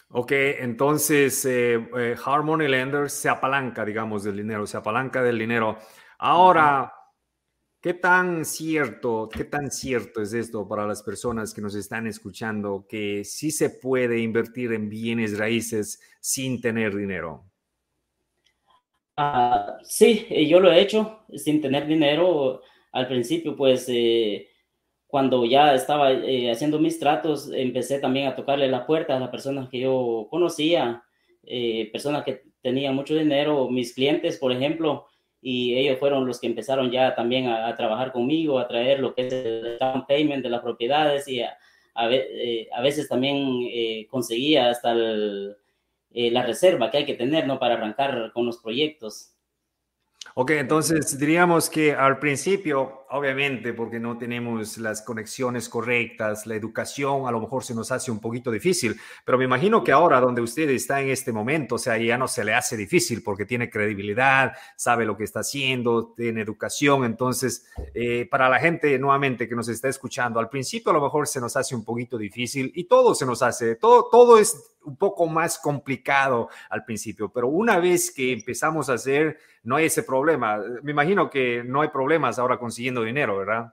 [0.09, 5.79] Ok, entonces eh, eh, Harmony Lenders se apalanca, digamos, del dinero, se apalanca del dinero.
[6.19, 6.93] Ahora,
[7.81, 12.87] ¿qué tan cierto, qué tan cierto es esto para las personas que nos están escuchando
[12.89, 17.45] que sí se puede invertir en bienes raíces sin tener dinero?
[19.17, 24.49] Uh, sí, eh, yo lo he hecho sin tener dinero al principio, pues eh,
[25.07, 29.31] cuando ya estaba eh, haciendo mis tratos, empecé también a tocarle la puerta a las
[29.31, 31.03] personas que yo conocía,
[31.45, 35.07] eh, personas que tenían mucho dinero, mis clientes, por ejemplo,
[35.43, 39.27] y ellos fueron los que empezaron ya también a, trabajar conmigo, a traer lo que
[39.27, 41.57] es el down payment de las propiedades y a,
[41.95, 47.59] a, veces también conseguía hasta la reserva que hay que tener ¿no?
[47.59, 49.33] para arrancar con los proyectos.
[50.35, 57.27] Ok, entonces diríamos que al principio, obviamente, porque no tenemos las conexiones correctas, la educación
[57.27, 60.41] a lo mejor se nos hace un poquito difícil, pero me imagino que ahora donde
[60.41, 63.69] usted está en este momento, o sea, ya no se le hace difícil porque tiene
[63.69, 69.57] credibilidad, sabe lo que está haciendo, tiene educación, entonces, eh, para la gente nuevamente que
[69.57, 72.85] nos está escuchando, al principio a lo mejor se nos hace un poquito difícil y
[72.85, 77.79] todo se nos hace, todo, todo es un poco más complicado al principio, pero una
[77.79, 80.61] vez que empezamos a hacer, no hay ese problema.
[80.83, 83.73] Me imagino que no hay problemas ahora consiguiendo dinero, ¿verdad?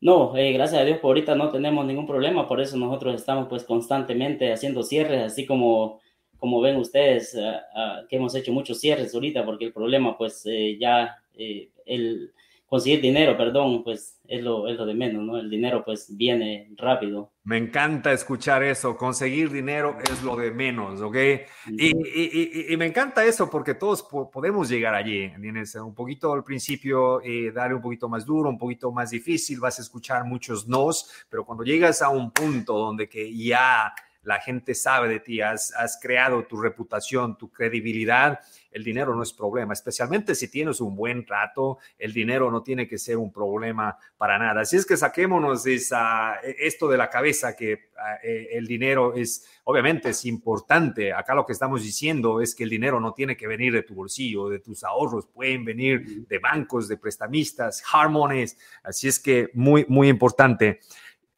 [0.00, 3.48] No, eh, gracias a Dios por ahorita no tenemos ningún problema, por eso nosotros estamos
[3.48, 5.98] pues constantemente haciendo cierres, así como,
[6.38, 10.44] como ven ustedes, ah, ah, que hemos hecho muchos cierres ahorita, porque el problema pues
[10.46, 12.32] eh, ya eh, el
[12.74, 15.38] conseguir dinero, perdón, pues es lo, es lo de menos, ¿no?
[15.38, 17.30] El dinero pues viene rápido.
[17.44, 21.16] Me encanta escuchar eso, conseguir dinero es lo de menos, ¿ok?
[21.68, 25.76] Y, y, y, me encanta eso porque todos podemos llegar allí, ¿entiendes?
[25.76, 29.78] Un poquito al principio, eh, darle un poquito más duro, un poquito más difícil, vas
[29.78, 34.74] a escuchar muchos nos, pero cuando llegas a un punto donde que ya la gente
[34.74, 38.40] sabe de ti, has, has creado tu reputación, tu credibilidad,
[38.74, 42.88] el dinero no es problema, especialmente si tienes un buen trato, el dinero no tiene
[42.88, 44.62] que ser un problema para nada.
[44.62, 49.46] Así es que saquémonos esa, esto de la cabeza que ah, eh, el dinero es,
[49.62, 51.12] obviamente es importante.
[51.12, 53.94] Acá lo que estamos diciendo es que el dinero no tiene que venir de tu
[53.94, 58.58] bolsillo, de tus ahorros, pueden venir de bancos, de prestamistas, harmones.
[58.82, 60.80] Así es que muy, muy importante.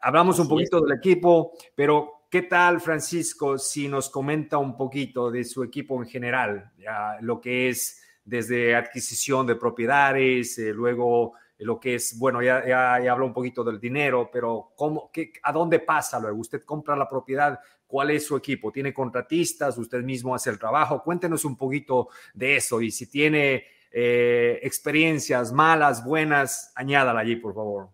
[0.00, 5.44] Hablamos un poquito del equipo, pero ¿Qué tal, Francisco, si nos comenta un poquito de
[5.44, 6.72] su equipo en general,
[7.20, 13.12] lo que es desde adquisición de propiedades, eh, luego lo que es, bueno, ya, ya,
[13.12, 16.38] habló un poquito del dinero, pero ¿cómo, qué, ¿a dónde pasa luego?
[16.38, 18.72] Usted compra la propiedad, ¿cuál es su equipo?
[18.72, 19.78] ¿Tiene contratistas?
[19.78, 21.04] ¿Usted mismo hace el trabajo?
[21.04, 27.54] Cuéntenos un poquito de eso y si tiene eh, experiencias malas, buenas, añádala allí, por
[27.54, 27.88] favor.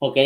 [0.00, 0.16] Ok,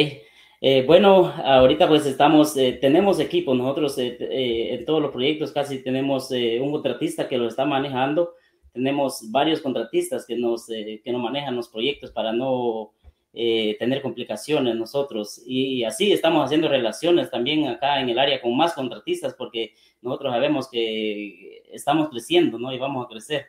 [0.60, 5.82] eh, bueno, ahorita pues estamos, eh, tenemos equipo, nosotros eh, en todos los proyectos casi
[5.82, 8.34] tenemos un contratista que lo está manejando,
[8.72, 12.92] tenemos varios contratistas que nos, que nos manejan los proyectos para no
[13.32, 18.72] tener complicaciones nosotros y, así estamos haciendo relaciones también acá en el área con más
[18.72, 22.72] contratistas porque nosotros sabemos que estamos creciendo, ¿no?
[22.72, 23.46] Y vamos a crecer.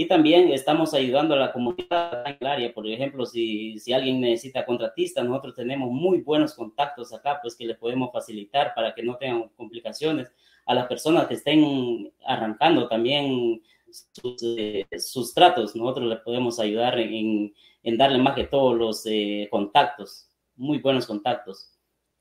[0.00, 2.72] Y también estamos ayudando a la comunidad en el área.
[2.72, 7.66] Por ejemplo, si, si alguien necesita contratistas, nosotros tenemos muy buenos contactos acá, pues que
[7.66, 10.32] les podemos facilitar para que no tengan complicaciones.
[10.64, 13.60] A las personas que estén arrancando también
[13.90, 14.86] sus, eh,
[15.34, 20.78] tratos, nosotros les podemos ayudar en, en darle más que todos los eh, contactos, muy
[20.78, 21.69] buenos contactos.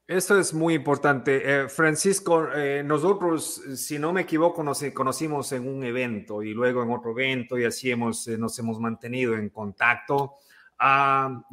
[0.10, 1.40] Eso es muy importante.
[1.44, 6.82] Eh, Francisco, eh, nosotros, si no me equivoco, nos conocimos en un evento y luego
[6.82, 10.38] en otro evento y así hemos, eh, nos hemos mantenido en contacto.
[10.80, 11.44] Ah,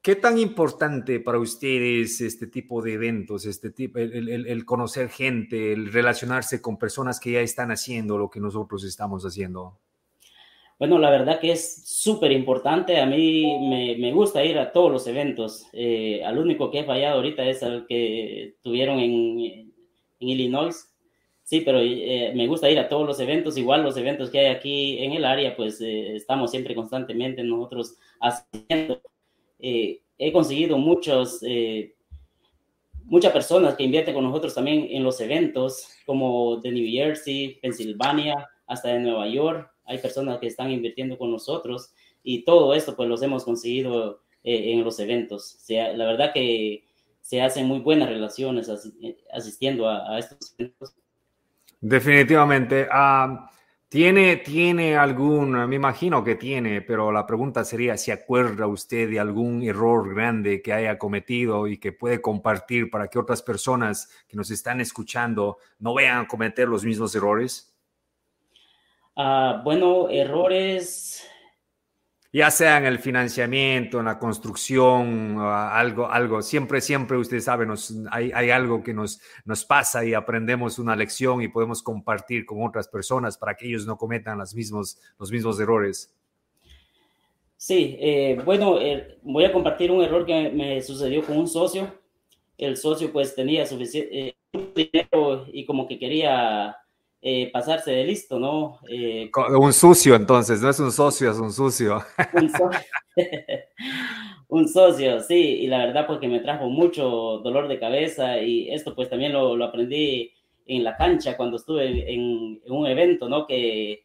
[0.00, 5.92] ¿Qué tan importante para ustedes este tipo de eventos, este tipo, el, conocer gente, el
[5.92, 9.80] relacionarse con personas que ya están haciendo lo que nosotros estamos haciendo?
[10.82, 13.00] Bueno, la verdad que es súper importante.
[13.00, 15.68] A mí me, me, gusta ir a todos los eventos.
[15.72, 19.38] Eh, al único que he fallado ahorita es el que tuvieron en,
[20.18, 20.92] en Illinois.
[21.44, 23.56] Sí, pero eh, me gusta ir a todos los eventos.
[23.56, 27.96] Igual los eventos que hay aquí en el área, pues eh, estamos siempre constantemente nosotros
[28.20, 29.00] haciendo.
[29.60, 31.42] he conseguido muchos,
[33.04, 38.48] muchas personas que invierten con nosotros también en los eventos, como de New Jersey, Pensilvania,
[38.66, 41.92] hasta de Nueva York hay personas que están invirtiendo con nosotros
[42.22, 45.58] y todo esto pues los hemos conseguido eh, en los eventos.
[45.68, 46.84] O la verdad que
[47.20, 48.70] se hacen muy buenas relaciones
[49.32, 50.94] asistiendo a, estos eventos.
[51.80, 52.86] Definitivamente.
[52.90, 53.48] Ah,
[53.92, 59.20] ¿Tiene, ¿Tiene algún, me imagino que tiene, pero la pregunta sería si acuerda usted de
[59.20, 64.36] algún error grande que haya cometido y que puede compartir para que otras personas que
[64.38, 67.71] nos están escuchando no vean cometer los mismos errores?
[69.16, 71.28] Ah, bueno, errores.
[72.34, 76.40] Ya sea en el financiamiento, en la construcción, algo, algo.
[76.40, 80.96] Siempre, siempre, usted sabe, nos, hay, hay, algo que nos, nos pasa y aprendemos una
[80.96, 85.30] lección y podemos compartir con otras personas para que ellos no cometan los mismos, los
[85.30, 86.14] mismos errores.
[87.58, 91.94] Sí, eh, bueno, eh, voy a compartir un error que me sucedió con un socio.
[92.56, 94.36] El socio pues tenía suficiente eh,
[94.74, 96.76] dinero y como que quería
[97.24, 98.80] eh, pasarse de listo, ¿no?
[98.88, 102.02] Eh, un sucio, entonces, no es un socio, es un sucio.
[104.48, 108.96] Un, socio, sí, y la verdad porque me trajo mucho dolor de cabeza y esto
[108.96, 110.32] pues también lo, lo aprendí
[110.66, 113.46] en la cancha cuando estuve en, un evento, ¿no?
[113.46, 114.04] Que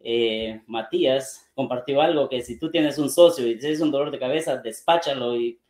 [0.00, 4.18] eh, Matías compartió algo que si tú tienes un socio y tienes un dolor de
[4.18, 5.60] cabeza, despáchalo y,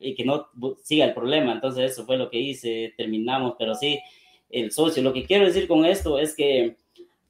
[0.00, 0.48] y que no
[0.82, 1.52] siga el problema.
[1.52, 4.00] Entonces eso fue lo que hice, terminamos, pero sí,
[4.54, 5.02] el socio.
[5.02, 6.76] Lo que quiero decir con esto es que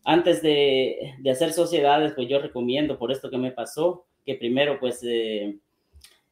[0.04, 4.78] antes de, de hacer sociedades, pues yo recomiendo por esto que me pasó, que primero
[4.78, 5.56] pues eh,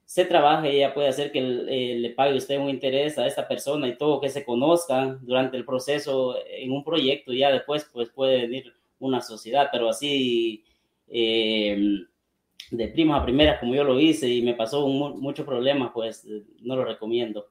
[0.04, 3.48] se trabaje y ya puede hacer que eh, le pague usted un interés a esta
[3.48, 7.88] persona y todo, que se conozcan durante el proceso en un proyecto, y ya después
[7.92, 10.64] pues puede venir una sociedad, pero así
[11.08, 12.04] eh,
[12.70, 16.26] de primas a primeras como yo lo hice y me pasó muchos problemas, pues
[16.60, 17.46] no lo recomiendo.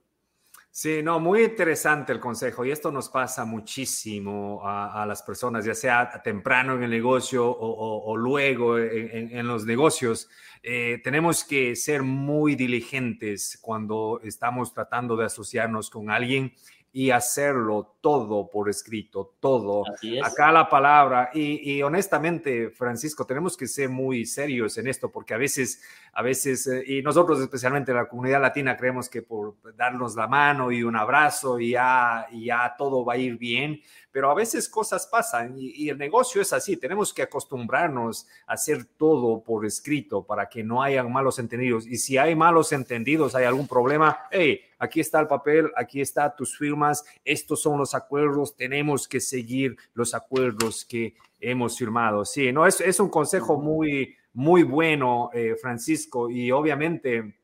[0.73, 5.75] Sí, no, muy interesante el consejo y esto nos pasa muchísimo a, las personas, ya
[5.75, 10.29] sea temprano en el negocio o, luego en, los negocios.
[10.63, 16.53] Eh, tenemos que ser muy diligentes cuando estamos tratando de asociarnos con alguien
[16.93, 19.83] y hacerlo todo por escrito, todo.
[20.23, 21.29] Acá la palabra.
[21.33, 25.81] Y, honestamente, Francisco, tenemos que ser muy serios en esto porque a veces,
[26.13, 30.71] a veces, eh, y nosotros especialmente la comunidad latina creemos que por darnos la mano
[30.71, 33.79] y un abrazo y ya, y ya todo va a ir bien,
[34.11, 36.77] pero a veces cosas pasan y, el negocio es así.
[36.77, 41.87] Tenemos que acostumbrarnos a hacer todo por escrito para que no hayan malos entendidos.
[41.87, 46.35] Y si hay malos entendidos, hay algún problema, hey, aquí está el papel, aquí está
[46.35, 52.25] tus firmas, estos son los acuerdos, tenemos que seguir los acuerdos que hemos firmado.
[52.25, 57.40] Sí, no, es, es un consejo muy, muy bueno, eh, Francisco, y obviamente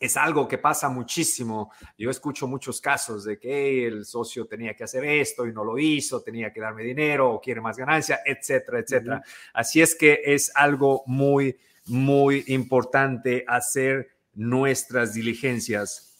[0.00, 1.72] es algo que pasa muchísimo.
[1.96, 5.78] Yo escucho muchos casos de que el socio tenía que hacer esto y no lo
[5.78, 9.22] hizo, tenía que darme dinero o quiere más ganancia, etcétera, etcétera.
[9.52, 16.12] Así es que es algo muy, muy importante hacer nuestras diligencias.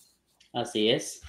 [0.52, 1.20] Así es.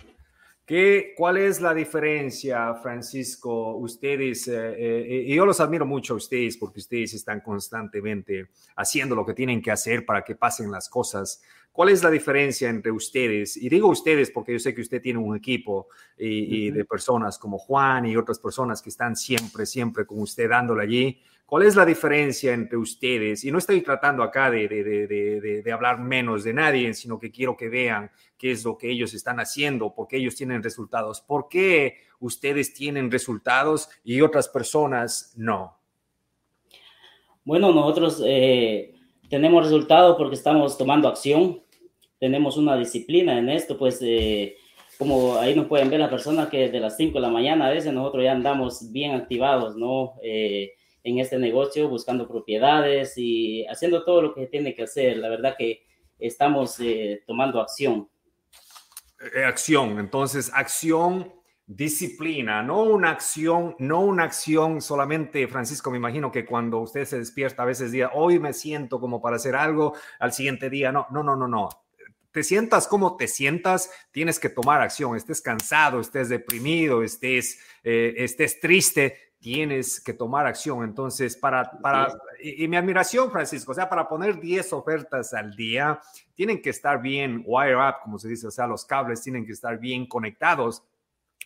[0.66, 3.76] ¿Qué, ¿Cuál es la diferencia, Francisco?
[3.78, 9.14] Ustedes, eh, eh, y yo los admiro mucho a ustedes porque ustedes están constantemente haciendo
[9.14, 11.44] lo que tienen que hacer para que pasen las cosas.
[11.76, 13.58] ¿Cuál es la diferencia entre ustedes?
[13.58, 17.58] Y digo ustedes porque yo sé que usted tiene un equipo y, de personas como
[17.58, 21.22] Juan y otras personas que están siempre, siempre con usted dándole allí.
[21.46, 23.44] ¿Cuál es la diferencia entre ustedes?
[23.44, 27.58] Y no estoy tratando acá de, de, de, hablar menos de nadie, sino que quiero
[27.58, 31.20] que vean qué es lo que ellos están haciendo, porque ellos tienen resultados.
[31.20, 35.78] ¿Por qué ustedes tienen resultados y otras personas no?
[37.44, 38.96] Bueno, nosotros eh,
[39.30, 41.65] tenemos resultados porque estamos tomando acción
[42.20, 44.56] tenemos una disciplina en esto, pues eh,
[44.98, 47.72] como ahí nos pueden ver las personas que de las 5 de la mañana a
[47.72, 50.14] veces nosotros ya andamos bien activados, ¿no?
[50.24, 50.74] Eh,
[51.04, 55.18] en este negocio, buscando propiedades y haciendo todo lo que tiene que hacer.
[55.18, 55.84] La verdad que
[56.18, 58.10] estamos eh, tomando acción.
[59.46, 61.32] Acción, entonces acción
[61.68, 67.20] disciplina, no una acción, no una acción solamente, Francisco, me imagino que cuando usted se
[67.20, 71.08] despierta a veces día, hoy me siento como para hacer algo, al siguiente día, no,
[71.12, 71.85] no, no, no, no
[72.36, 78.14] te sientas como te sientas, tienes que tomar acción, estés cansado, estés deprimido, estés, eh,
[78.18, 80.84] estés triste, tienes que tomar acción.
[80.84, 86.02] Entonces, para, para y, mi admiración, Francisco, o sea, para poner 10 ofertas al día,
[86.34, 89.54] tienen que estar bien wire up, como se dice, o sea, los cables tienen que
[89.54, 90.84] estar bien conectados.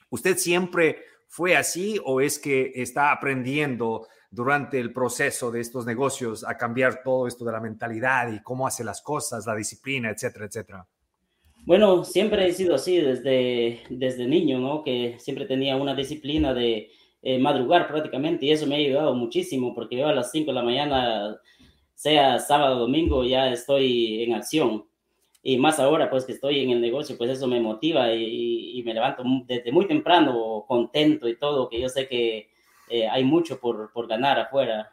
[0.09, 6.43] ¿Usted siempre fue así o es que está aprendiendo durante el proceso de estos negocios
[6.43, 10.45] a cambiar todo esto de la mentalidad y cómo hace las cosas, la disciplina, etcétera,
[10.45, 10.87] etcétera?
[11.65, 14.83] Bueno, siempre he sido así desde, desde niño, ¿no?
[14.83, 16.89] Que siempre tenía una disciplina de
[17.21, 20.55] eh, madrugar prácticamente y eso me ha ayudado muchísimo porque yo a las 5 de
[20.55, 21.39] la mañana,
[21.95, 24.85] sea sábado o domingo, ya estoy en acción.
[25.41, 28.83] Y más ahora, pues que estoy en el negocio, pues eso me motiva y, y
[28.83, 32.49] me levanto desde muy temprano contento y todo, que yo sé que
[32.89, 34.89] eh, hay mucho por, por ganar afuera.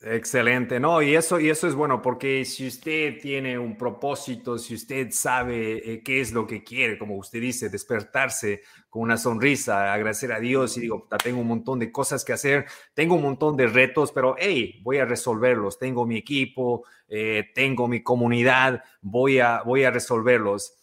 [0.00, 4.76] Excelente, no, y eso, y eso es bueno, porque si usted tiene un propósito, si
[4.76, 9.92] usted sabe eh, qué es lo que quiere, como usted dice, despertarse con una sonrisa,
[9.92, 13.56] agradecer a Dios y digo, tengo un montón de cosas que hacer, tengo un montón
[13.56, 19.40] de retos, pero hey, voy a resolverlos, tengo mi equipo, eh, tengo mi comunidad, voy
[19.40, 20.77] a, voy a resolverlos.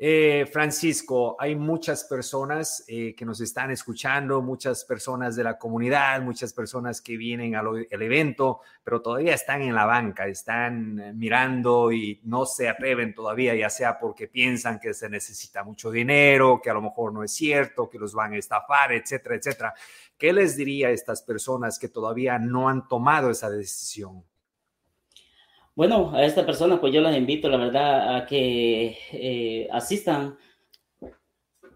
[0.00, 6.22] Eh, Francisco, hay muchas personas eh, que nos están escuchando, muchas personas de la comunidad,
[6.22, 11.90] muchas personas que vienen al, evento, pero todavía están en la banca, están eh, mirando
[11.90, 16.70] y no se atreven todavía, ya sea porque piensan que se necesita mucho dinero, que
[16.70, 19.74] a lo mejor no es cierto, que los van a estafar, etcétera, etcétera.
[20.16, 24.22] ¿Qué les diría a estas personas que todavía no han tomado esa decisión?
[25.78, 30.36] Bueno, a esta persona pues yo las invito, la verdad, a que eh, asistan,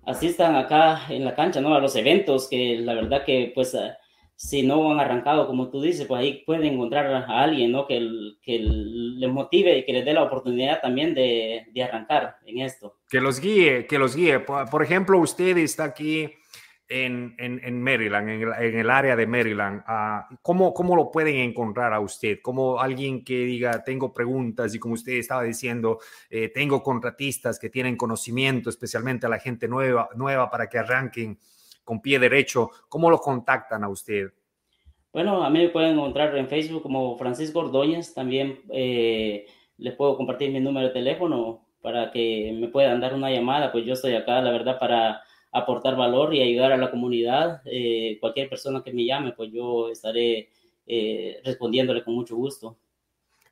[0.04, 1.72] asistan acá en la cancha, ¿no?
[1.72, 3.96] A los eventos, que la verdad que pues ah,
[4.34, 7.86] si no han arrancado, como tú dices, pues ahí pueden encontrar a alguien, ¿no?
[7.86, 8.00] Que,
[8.42, 12.96] que les motive y que les dé la oportunidad también de, de arrancar en esto.
[13.08, 14.40] Que los guíe, que los guíe.
[14.40, 16.28] Por ejemplo, usted está aquí
[16.92, 22.00] en, en, Maryland, en el, área de Maryland, ah, ¿cómo, ¿cómo lo pueden encontrar a
[22.00, 22.40] usted?
[22.42, 27.70] Como alguien que diga, tengo preguntas y como usted estaba diciendo, eh, tengo contratistas que
[27.70, 31.38] tienen conocimiento, especialmente a la gente nueva, nueva para que arranquen
[31.84, 34.32] con pie derecho, ¿cómo lo contactan a usted?
[35.12, 38.14] Bueno, a mí me pueden encontrar en Facebook como Francisco Ordóñez.
[38.14, 43.30] También eh, les puedo compartir mi número de teléfono para que me puedan dar una
[43.30, 43.72] llamada.
[43.72, 45.22] Pues yo estoy acá, la verdad, para
[45.52, 47.62] aportar valor y ayudar a la comunidad.
[47.64, 50.48] Eh, cualquier persona que me llame, pues yo estaré
[50.86, 52.76] eh, respondiéndole con mucho gusto.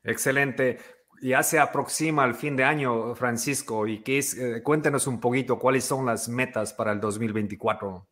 [0.03, 0.79] Excelente.
[1.21, 5.83] Ya se aproxima el fin de año, Francisco, y qué es, cuéntenos un poquito cuáles
[5.83, 8.07] son las metas para el 2024.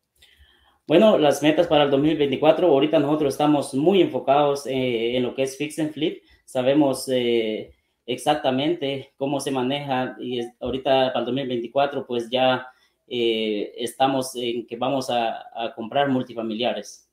[0.90, 5.44] Bueno, las metas para el 2024, ahorita nosotros estamos muy enfocados eh, en lo que
[5.44, 6.24] es fix and flip.
[6.44, 7.72] Sabemos eh,
[8.06, 12.66] exactamente cómo se maneja y ahorita para el 2024 pues ya
[13.10, 17.10] eh, estamos en que vamos a, a comprar multifamiliares.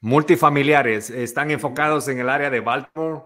[0.00, 3.20] Multifamiliares, ¿están enfocados en el área de Baltimore?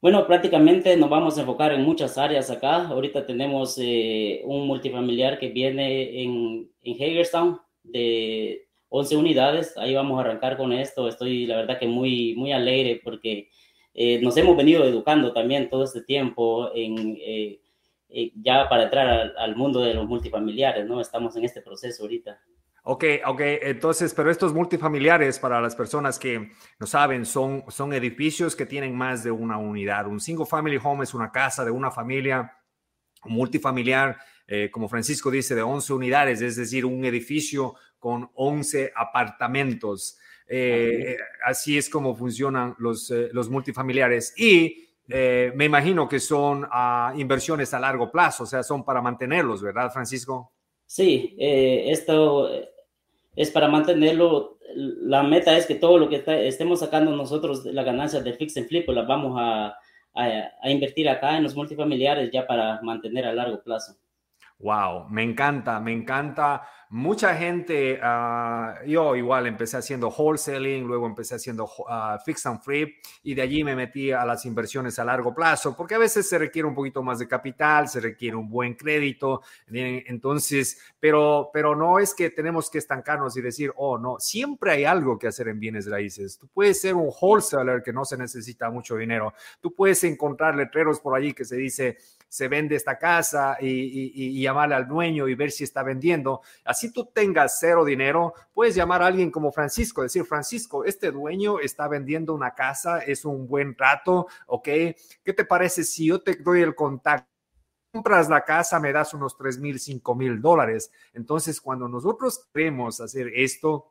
[0.00, 2.86] Bueno, prácticamente nos vamos a enfocar en muchas áreas acá.
[2.86, 9.76] Ahorita tenemos eh, un multifamiliar que viene en, en Hagerstown de 11 unidades.
[9.76, 11.08] Ahí vamos a arrancar con esto.
[11.08, 13.48] Estoy, la verdad, que muy, muy alegre porque
[13.92, 17.60] eh, nos hemos venido educando también todo este tiempo en, eh,
[18.08, 21.00] ya para entrar al, al mundo de los multifamiliares, ¿no?
[21.00, 22.40] Estamos en este proceso ahorita.
[22.90, 28.56] Ok, ok, entonces, pero estos multifamiliares, para las personas que no saben, son, son edificios
[28.56, 30.06] que tienen más de una unidad.
[30.06, 32.50] Un single family home es una casa de una familia,
[33.26, 38.92] un multifamiliar, eh, como Francisco dice, de 11 unidades, es decir, un edificio con 11
[38.96, 40.18] apartamentos.
[40.48, 44.32] Eh, así es como funcionan los, eh, los multifamiliares.
[44.38, 46.68] Y me imagino que son
[47.16, 50.52] inversiones a largo plazo, o sea, son para mantenerlos, ¿verdad, Francisco?
[50.86, 52.50] Sí, esto
[53.34, 54.58] es para mantenerlo.
[54.74, 58.68] La meta es que todo lo que estemos sacando nosotros, la ganancia del fix and
[58.68, 59.76] flip, pues las vamos a,
[60.14, 63.96] a, invertir acá en los multifamiliares ya para mantener a largo plazo.
[64.60, 71.34] Wow, me encanta, me encanta mucha gente, ah, yo igual empecé haciendo wholesaling, luego empecé
[71.34, 75.34] haciendo uh, fix and flip y de allí me metí a las inversiones a largo
[75.34, 78.74] plazo, porque a veces se requiere un poquito más de capital, se requiere un buen
[78.74, 84.72] crédito, entonces, pero, pero no es que tenemos que estancarnos y decir, oh, no, siempre
[84.72, 86.38] hay algo que hacer en bienes raíces.
[86.38, 91.00] Tú puedes ser un wholesaler que no se necesita mucho dinero, tú puedes encontrar letreros
[91.00, 91.98] por allí que se dice,
[92.28, 96.42] se vende esta casa y, y, llamarle al dueño y ver si está vendiendo
[96.74, 101.60] si tú tengas cero dinero, puedes llamar a alguien como Francisco, decir, Francisco, este dueño
[101.60, 104.64] está vendiendo una casa, es un buen trato, ¿ok?
[104.64, 107.28] ¿Qué te parece si yo te doy el contacto?
[107.90, 110.92] compras la casa, me das unos 3 mil, 5 mil dólares.
[111.14, 113.90] Entonces, cuando nosotros queremos hacer esto,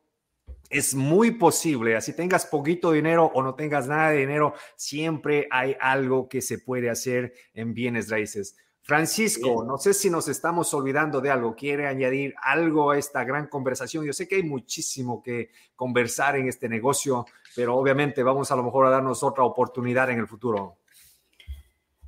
[0.70, 5.76] es muy posible, así tengas poquito dinero o no tengas nada de dinero, siempre hay
[5.80, 8.58] algo que se puede hacer en bienes raíces.
[8.88, 11.56] Francisco, no sé si nos estamos olvidando de algo.
[11.56, 14.06] ¿Quiere añadir algo a esta gran conversación?
[14.06, 18.64] Yo sé que hay muchísimo que conversar en este negocio, pero obviamente vamos a lo
[18.64, 20.78] mejor a darnos otra oportunidad en el futuro.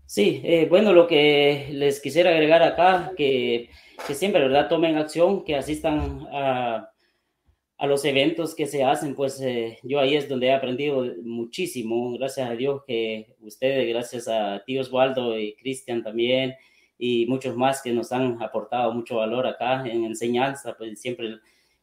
[0.06, 3.70] Sí, eh, bueno, lo que les quisiera agregar acá, que,
[4.08, 4.70] que siempre, ¿verdad?
[4.70, 6.90] Tomen acción, que asistan a,
[7.80, 12.12] a los eventos que se hacen, pues eh, yo ahí es donde he aprendido muchísimo,
[12.18, 16.56] gracias a Dios que ustedes, gracias a tío Osvaldo y Cristian también,
[16.98, 21.38] y muchos más que nos han aportado mucho valor acá en enseñanza, pues siempre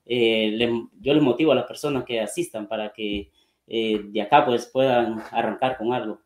[0.05, 0.59] eh,
[1.01, 3.33] yo les motivo a las personas que asistan para que
[3.67, 6.21] eh, de acá pues puedan arrancar con algo.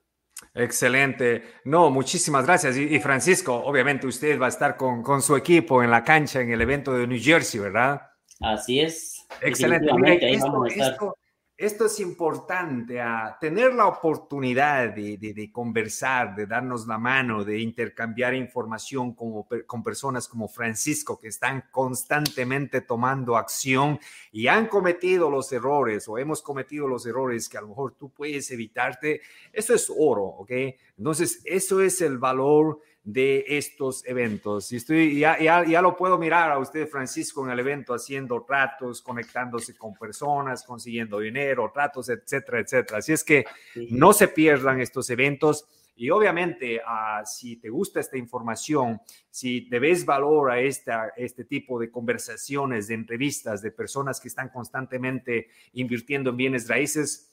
[0.53, 1.45] Excelente.
[1.64, 2.77] No, muchísimas gracias.
[2.77, 6.51] Y, Francisco, obviamente usted va a estar con, con, su equipo en la cancha en
[6.51, 8.01] el evento de New Jersey, ¿verdad?
[8.41, 9.20] Así es.
[9.41, 9.91] Excelente.
[10.33, 11.16] esto,
[11.61, 18.33] esto es importante, a tener la oportunidad de, conversar, de darnos la mano, de intercambiar
[18.33, 24.01] información como, con personas como Francisco, que están constantemente tomando acción
[24.33, 28.09] y han cometido los errores o hemos cometido los errores que a lo mejor tú
[28.09, 29.20] puedes evitarte.
[29.53, 30.53] Eso es oro, ¿ok?
[30.97, 34.70] Entonces, eso es el valor de estos eventos.
[34.72, 39.01] Y estoy, ya, ya, lo puedo mirar a usted, Francisco, en el evento, haciendo tratos,
[39.01, 42.98] conectándose con personas, consiguiendo dinero, tratos, etcétera, etcétera.
[42.98, 43.44] Así es que
[43.90, 45.66] no se pierdan estos eventos.
[45.96, 51.44] Y obviamente, ah, si te gusta esta información, si te ves valor a esta, este
[51.44, 57.30] tipo de conversaciones, de entrevistas, de personas que están constantemente invirtiendo en bienes raíces,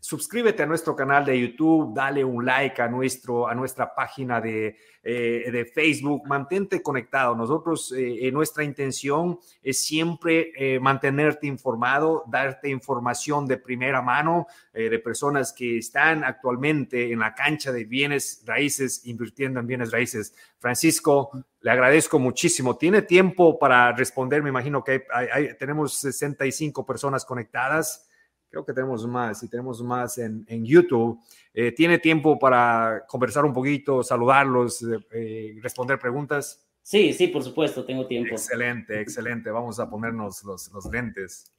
[0.00, 4.76] suscríbete a nuestro canal de YouTube, dale un like a, nuestro, a nuestra página de,
[5.02, 7.34] eh, de Facebook, mantente conectado.
[7.34, 14.98] Nosotros, eh, nuestra intención es siempre eh, mantenerte informado, darte información de primera mano de
[15.00, 20.32] personas que están actualmente en la cancha de bienes raíces, invirtiendo en bienes raíces.
[20.60, 21.30] Francisco,
[21.62, 22.76] le agradezco muchísimo.
[22.76, 25.04] Tiene tiempo para responder, me imagino que
[25.58, 28.07] tenemos 65 personas conectadas
[28.50, 31.20] creo que tenemos más, y tenemos más en, en YouTube.
[31.52, 36.66] Eh, ¿Tiene tiempo para conversar un poquito, saludarlos, eh, eh, responder preguntas?
[36.82, 38.32] Sí, sí, por supuesto, tengo tiempo.
[38.32, 39.50] Excelente, excelente.
[39.50, 41.52] Vamos a ponernos los, los lentes.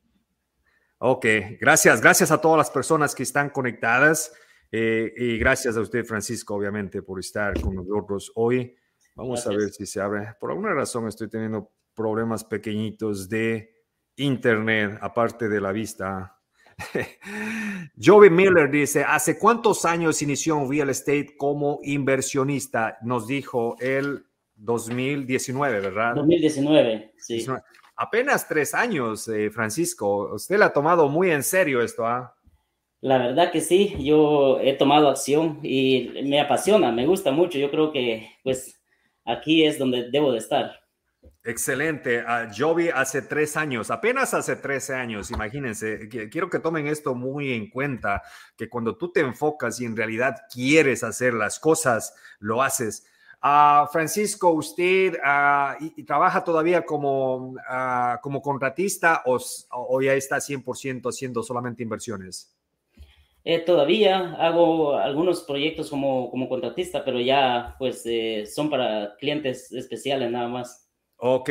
[0.97, 1.25] Ok,
[1.59, 4.33] gracias, gracias a todas las personas que están conectadas
[4.71, 8.75] y gracias a usted, Francisco, obviamente, por estar con nosotros hoy.
[9.15, 10.35] Vamos a ver si se abre.
[10.39, 13.73] Por alguna razón estoy teniendo problemas pequeñitos de
[14.15, 16.38] internet, aparte de la vista.
[18.01, 22.97] Joey Miller dice, ¿hace cuántos años inició en real estate como inversionista?
[23.01, 24.25] Nos dijo el
[24.55, 26.15] 2019, ¿verdad?
[26.15, 27.45] 2019, sí.
[27.95, 30.33] Apenas tres años, eh, Francisco.
[30.33, 32.33] Usted le ha tomado muy en serio esto, ¿ah?
[33.01, 37.57] La verdad que sí, yo he tomado acción y me apasiona, me gusta mucho.
[37.57, 38.81] Yo creo que pues
[39.25, 40.78] aquí es donde debo de estar.
[41.49, 42.23] Excelente.
[42.53, 47.53] yo vi hace tres años, apenas hace 13 años, imagínense, quiero que tomen esto muy
[47.53, 48.21] en cuenta,
[48.55, 53.03] que cuando tú te enfocas y en realidad quieres hacer las cosas, lo haces.
[53.43, 57.55] Uh, Francisco, ¿usted uh, trabaja todavía como,
[58.21, 62.55] como contratista o, ya está 100% haciendo solamente inversiones?
[63.43, 69.71] Eh, todavía hago algunos proyectos como, como contratista, pero ya pues eh, son para clientes
[69.71, 70.88] especiales nada más.
[71.19, 71.49] Ok,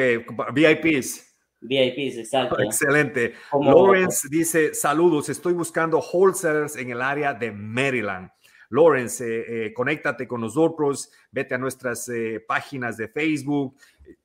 [0.52, 1.28] VIPs.
[1.60, 2.60] VIPs, exacto.
[2.60, 3.34] Excelente.
[3.52, 8.30] Lawrence dice, saludos, estoy buscando wholesalers en el área de Maryland.
[8.70, 13.76] Lawrence, eh, eh, conéctate con nosotros, vete a nuestras eh, páginas de Facebook,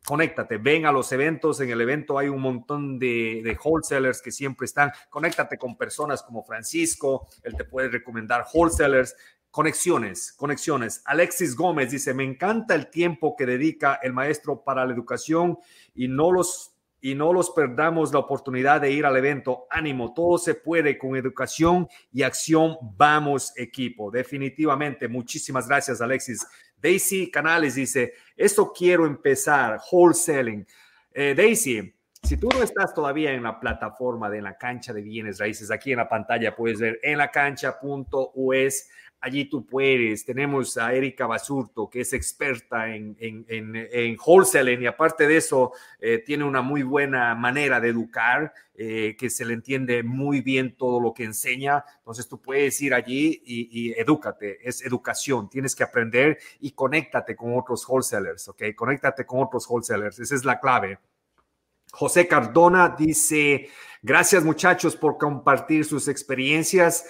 [0.05, 4.31] conéctate, ven a los eventos, en el evento hay un montón de, de, wholesalers que
[4.31, 9.15] siempre están, conéctate con personas como Francisco, él te puede recomendar wholesalers,
[9.53, 11.03] Conexiones, conexiones.
[11.05, 15.59] Alexis Gómez dice, me encanta el tiempo que dedica el maestro para la educación
[15.93, 19.67] y no los y no los perdamos la oportunidad de ir al evento.
[19.69, 22.77] Ánimo, todo se puede con educación y acción.
[22.97, 24.09] Vamos, equipo.
[24.09, 25.07] Definitivamente.
[25.07, 26.47] Muchísimas gracias, Alexis.
[26.75, 30.65] Daisy Canales dice, esto quiero empezar, wholesaling.
[31.13, 31.93] Eh, Daisy,
[32.23, 35.91] si tú no estás todavía en la plataforma de la cancha de bienes raíces, aquí
[35.91, 38.87] en la pantalla puedes ver en la cancha.us
[39.23, 40.25] allí tú puedes.
[40.25, 45.71] Tenemos a Erika Basurto, que es experta en, en, en, wholesaling y aparte de eso,
[45.99, 50.75] eh, tiene una muy buena manera de educar, eh, que se le entiende muy bien
[50.75, 51.85] todo lo que enseña.
[51.99, 57.33] Entonces tú puedes ir allí y, y edúcate, es educación, tienes que aprender y conéctate
[57.33, 58.63] con otros wholesalers, ¿ok?
[58.75, 60.99] Conéctate con otros wholesalers, esa es la clave.
[61.93, 63.69] José Cardona dice,
[64.01, 67.05] gracias muchachos por compartir sus experiencias.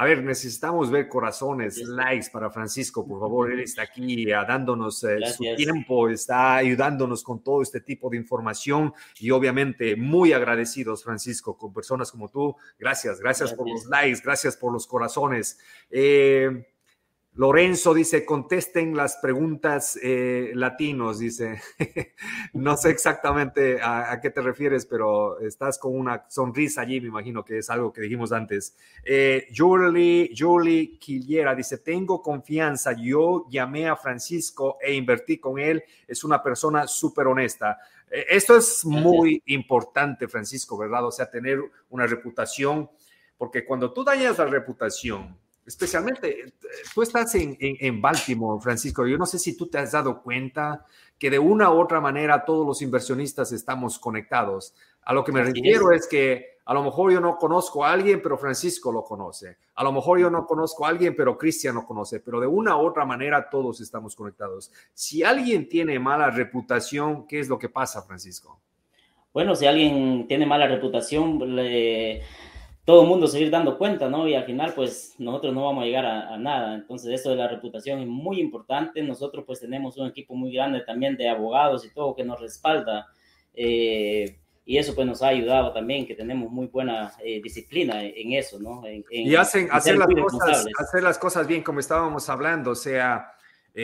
[0.00, 3.52] A ver, necesitamos ver corazones, likes para Francisco, por favor.
[3.52, 8.16] Él está aquí ah, dándonos eh, su tiempo, está ayudándonos con todo este tipo de
[8.16, 12.56] información y obviamente muy agradecidos, Francisco, con personas como tú.
[12.78, 15.58] Gracias, gracias, por los likes, gracias por los corazones.
[15.90, 16.66] Eh,
[17.34, 21.60] Lorenzo dice, contesten las preguntas eh, latinos, dice.
[22.54, 27.44] no sé exactamente a, qué te refieres, pero estás con una sonrisa allí, me imagino
[27.44, 28.76] que es algo que dijimos antes.
[29.04, 35.84] Eh, Julie, Julie Quillera dice, tengo confianza, yo llamé a Francisco e invertí con él,
[36.08, 37.78] es una persona súper honesta.
[38.10, 41.06] Eh, esto es muy importante, Francisco, ¿verdad?
[41.06, 41.60] O sea, tener
[41.90, 42.90] una reputación,
[43.38, 45.38] porque cuando tú dañas la reputación,
[45.70, 46.52] especialmente, eh,
[46.92, 50.84] tú estás en, en, Baltimore, Francisco, yo no sé si tú te has dado cuenta
[51.16, 54.74] que de una u otra manera todos los inversionistas estamos conectados.
[55.02, 56.08] A lo que me refiero es.
[56.08, 59.56] que a lo mejor yo no conozco a alguien, pero Francisco lo conoce.
[59.74, 62.20] A lo mejor yo no conozco a alguien, pero Cristian lo conoce.
[62.20, 64.70] Pero de una u otra manera todos estamos conectados.
[64.94, 68.60] Si alguien tiene mala reputación, ¿qué es lo que pasa, Francisco?
[69.32, 72.22] Bueno, si alguien tiene mala reputación, le
[72.90, 74.26] todo el mundo se ir dando cuenta, ¿no?
[74.26, 76.74] Y al final, pues nosotros no vamos a llegar a, nada.
[76.74, 79.00] Entonces, eso de la reputación es muy importante.
[79.00, 83.06] Nosotros, pues, tenemos un equipo muy grande también de abogados y todo que nos respalda.
[83.54, 88.32] Eh, y eso, pues, nos ha ayudado también, que tenemos muy buena eh, disciplina en,
[88.32, 88.82] eso, ¿no?
[89.08, 93.30] y hacen, hacer, las cosas, hacer las cosas bien, como estábamos hablando, o sea,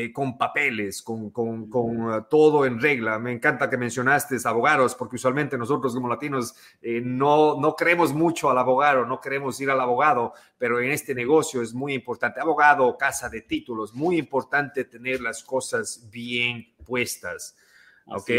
[0.04, 3.18] eh, con papeles, con, con, con, todo en regla.
[3.18, 8.58] Me encanta que mencionaste abogados, porque usualmente nosotros como latinos no, no creemos mucho al
[8.58, 12.40] abogado, no queremos ir al abogado, pero en este negocio es muy importante.
[12.40, 17.56] Abogado, casa de títulos, muy importante tener las cosas bien puestas.
[18.06, 18.30] ok.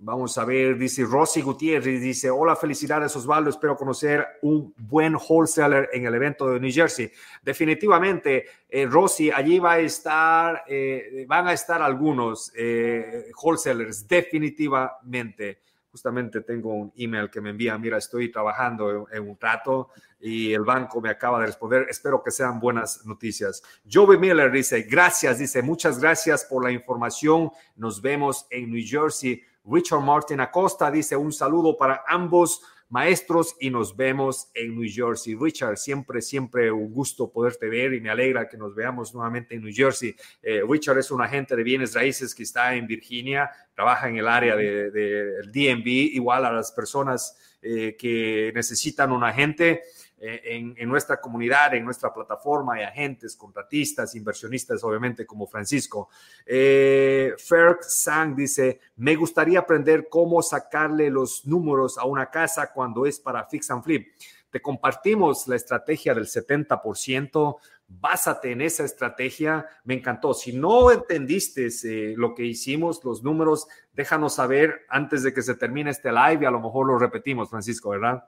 [0.00, 5.88] Vamos a ver, dice Rosy Gutiérrez, dice, hola, felicidades Osvaldo, espero conocer un buen wholesaler
[5.92, 7.10] en el evento de New Jersey.
[7.42, 15.60] Definitivamente, eh, Rosy, allí va a estar, eh, van a estar algunos eh, wholesalers, definitivamente.
[15.92, 20.62] Justamente tengo un email que me envía, mira, estoy trabajando en, un rato y el
[20.62, 23.62] banco me acaba de responder, espero que sean buenas noticias.
[23.90, 29.40] Joey Miller dice, gracias, dice, muchas gracias por la información, nos vemos en New Jersey
[29.64, 35.34] Richard Martin Acosta dice un saludo para ambos maestros y nos vemos en New Jersey.
[35.34, 39.62] Richard, siempre, siempre un gusto poderte ver y me alegra que nos veamos nuevamente en
[39.62, 40.14] New Jersey.
[40.42, 44.28] Eh, Richard es un agente de bienes raíces que está en Virginia, trabaja en el
[44.28, 49.82] área del de, DMV, igual a las personas eh, que necesitan un agente.
[50.26, 56.08] Eh, en, nuestra comunidad, en nuestra plataforma, hay agentes, contratistas, inversionistas, obviamente, como Francisco.
[56.46, 63.04] Eh, Ferg Sang dice, me gustaría aprender cómo sacarle los números a una casa cuando
[63.04, 64.14] es para fix and flip.
[64.48, 67.56] Te compartimos la estrategia del 70%.
[67.86, 69.66] Básate en esa estrategia.
[69.84, 70.32] Me encantó.
[70.32, 75.54] Si no entendiste eh, lo que hicimos, los números, déjanos saber antes de que se
[75.54, 78.24] termine este live y a lo mejor lo repetimos, Francisco, ¿verdad?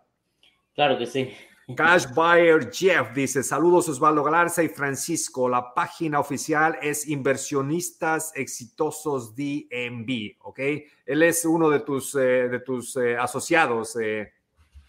[0.74, 1.32] Claro que sí.
[1.75, 5.49] Cash Buyer Jeff dice: Saludos Osvaldo Galarza y Francisco.
[5.49, 10.37] La página oficial es Inversionistas Exitosos DMV.
[10.43, 10.61] ¿Ok?
[11.05, 13.97] Él es uno de tus, eh, de tus eh, asociados.
[14.01, 14.33] Eh.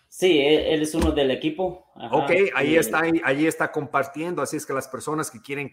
[0.08, 1.88] Sí, él es uno del equipo.
[2.12, 4.42] ok, ahí está, ahí está compartiendo.
[4.44, 5.72] Así es que las personas que quieren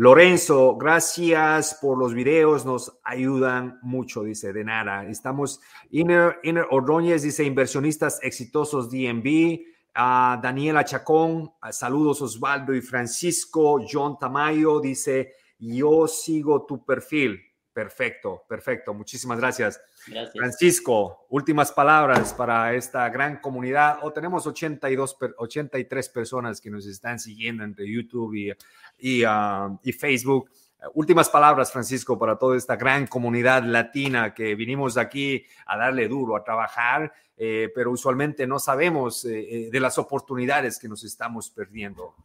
[0.02, 5.04] Lorenzo, gracias por los videos, nos ayudan mucho, dice, de nada.
[5.04, 5.60] Estamos,
[5.92, 9.60] Inner, Inner Ordóñez dice, inversionistas exitosos DNB.
[9.94, 13.82] Uh, Daniela Chacón, saludos Osvaldo y Francisco.
[13.92, 17.38] John Tamayo dice, yo sigo tu perfil.
[17.72, 18.94] Perfecto, perfecto.
[18.94, 19.82] Muchísimas gracias.
[20.08, 20.34] gracias.
[20.36, 24.00] Francisco, últimas palabras para esta gran comunidad.
[24.02, 28.52] O tenemos 82, 83 personas que nos están siguiendo entre YouTube y
[29.00, 30.52] Um, y, Facebook.
[30.94, 36.38] Últimas palabras, Francisco, para toda esta gran comunidad latina que vinimos aquí a darle duro,
[36.38, 41.50] a trabajar, eh, pero usualmente no sabemos eh, eh, de las oportunidades que nos estamos
[41.50, 42.16] perdiendo.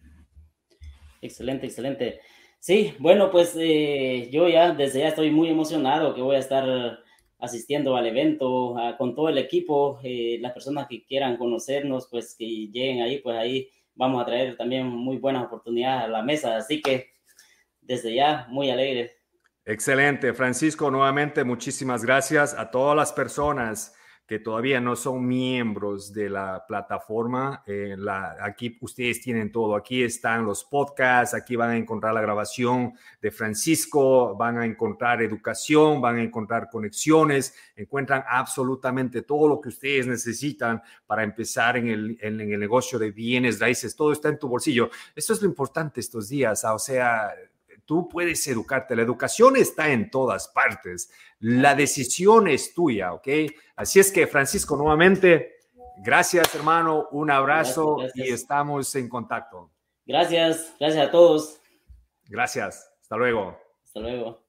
[1.20, 2.20] Excelente, excelente.
[2.64, 6.98] Sí, bueno, pues yo ya desde ya estoy muy emocionado que voy a estar
[7.38, 13.02] asistiendo al evento con todo el equipo, las personas que quieran conocernos, pues que lleguen
[13.02, 16.56] ahí, pues ahí vamos a traer también muy buenas oportunidades a la mesa.
[16.56, 17.10] Así que
[17.82, 19.12] desde ya, muy alegre.
[19.66, 20.32] Excelente.
[20.32, 23.94] Francisco, nuevamente muchísimas gracias a todas las personas
[24.26, 27.62] que todavía no son miembros de la plataforma.
[27.66, 27.94] Eh,
[28.40, 29.76] aquí ustedes tienen todo.
[29.76, 35.20] Aquí están los podcasts, aquí van a encontrar la grabación de Francisco, van a encontrar
[35.20, 41.88] educación, van a encontrar conexiones, encuentran absolutamente todo lo que ustedes necesitan para empezar en
[41.88, 43.94] el, en, el negocio de bienes raíces.
[43.94, 44.88] Todo está en tu bolsillo.
[45.14, 46.64] Esto es lo importante estos días.
[46.64, 47.30] O sea,
[47.84, 48.96] tú puedes educarte.
[48.96, 51.10] La educación está en todas partes.
[51.40, 53.28] La decisión es tuya, ¿ok?
[53.76, 55.56] Así es que, Francisco, nuevamente,
[55.98, 57.08] gracias, hermano.
[57.12, 59.70] Un abrazo y estamos en contacto.
[60.06, 61.60] Gracias, gracias a todos.
[62.26, 62.90] Gracias.
[63.00, 63.58] Hasta luego.
[63.84, 64.43] Hasta luego.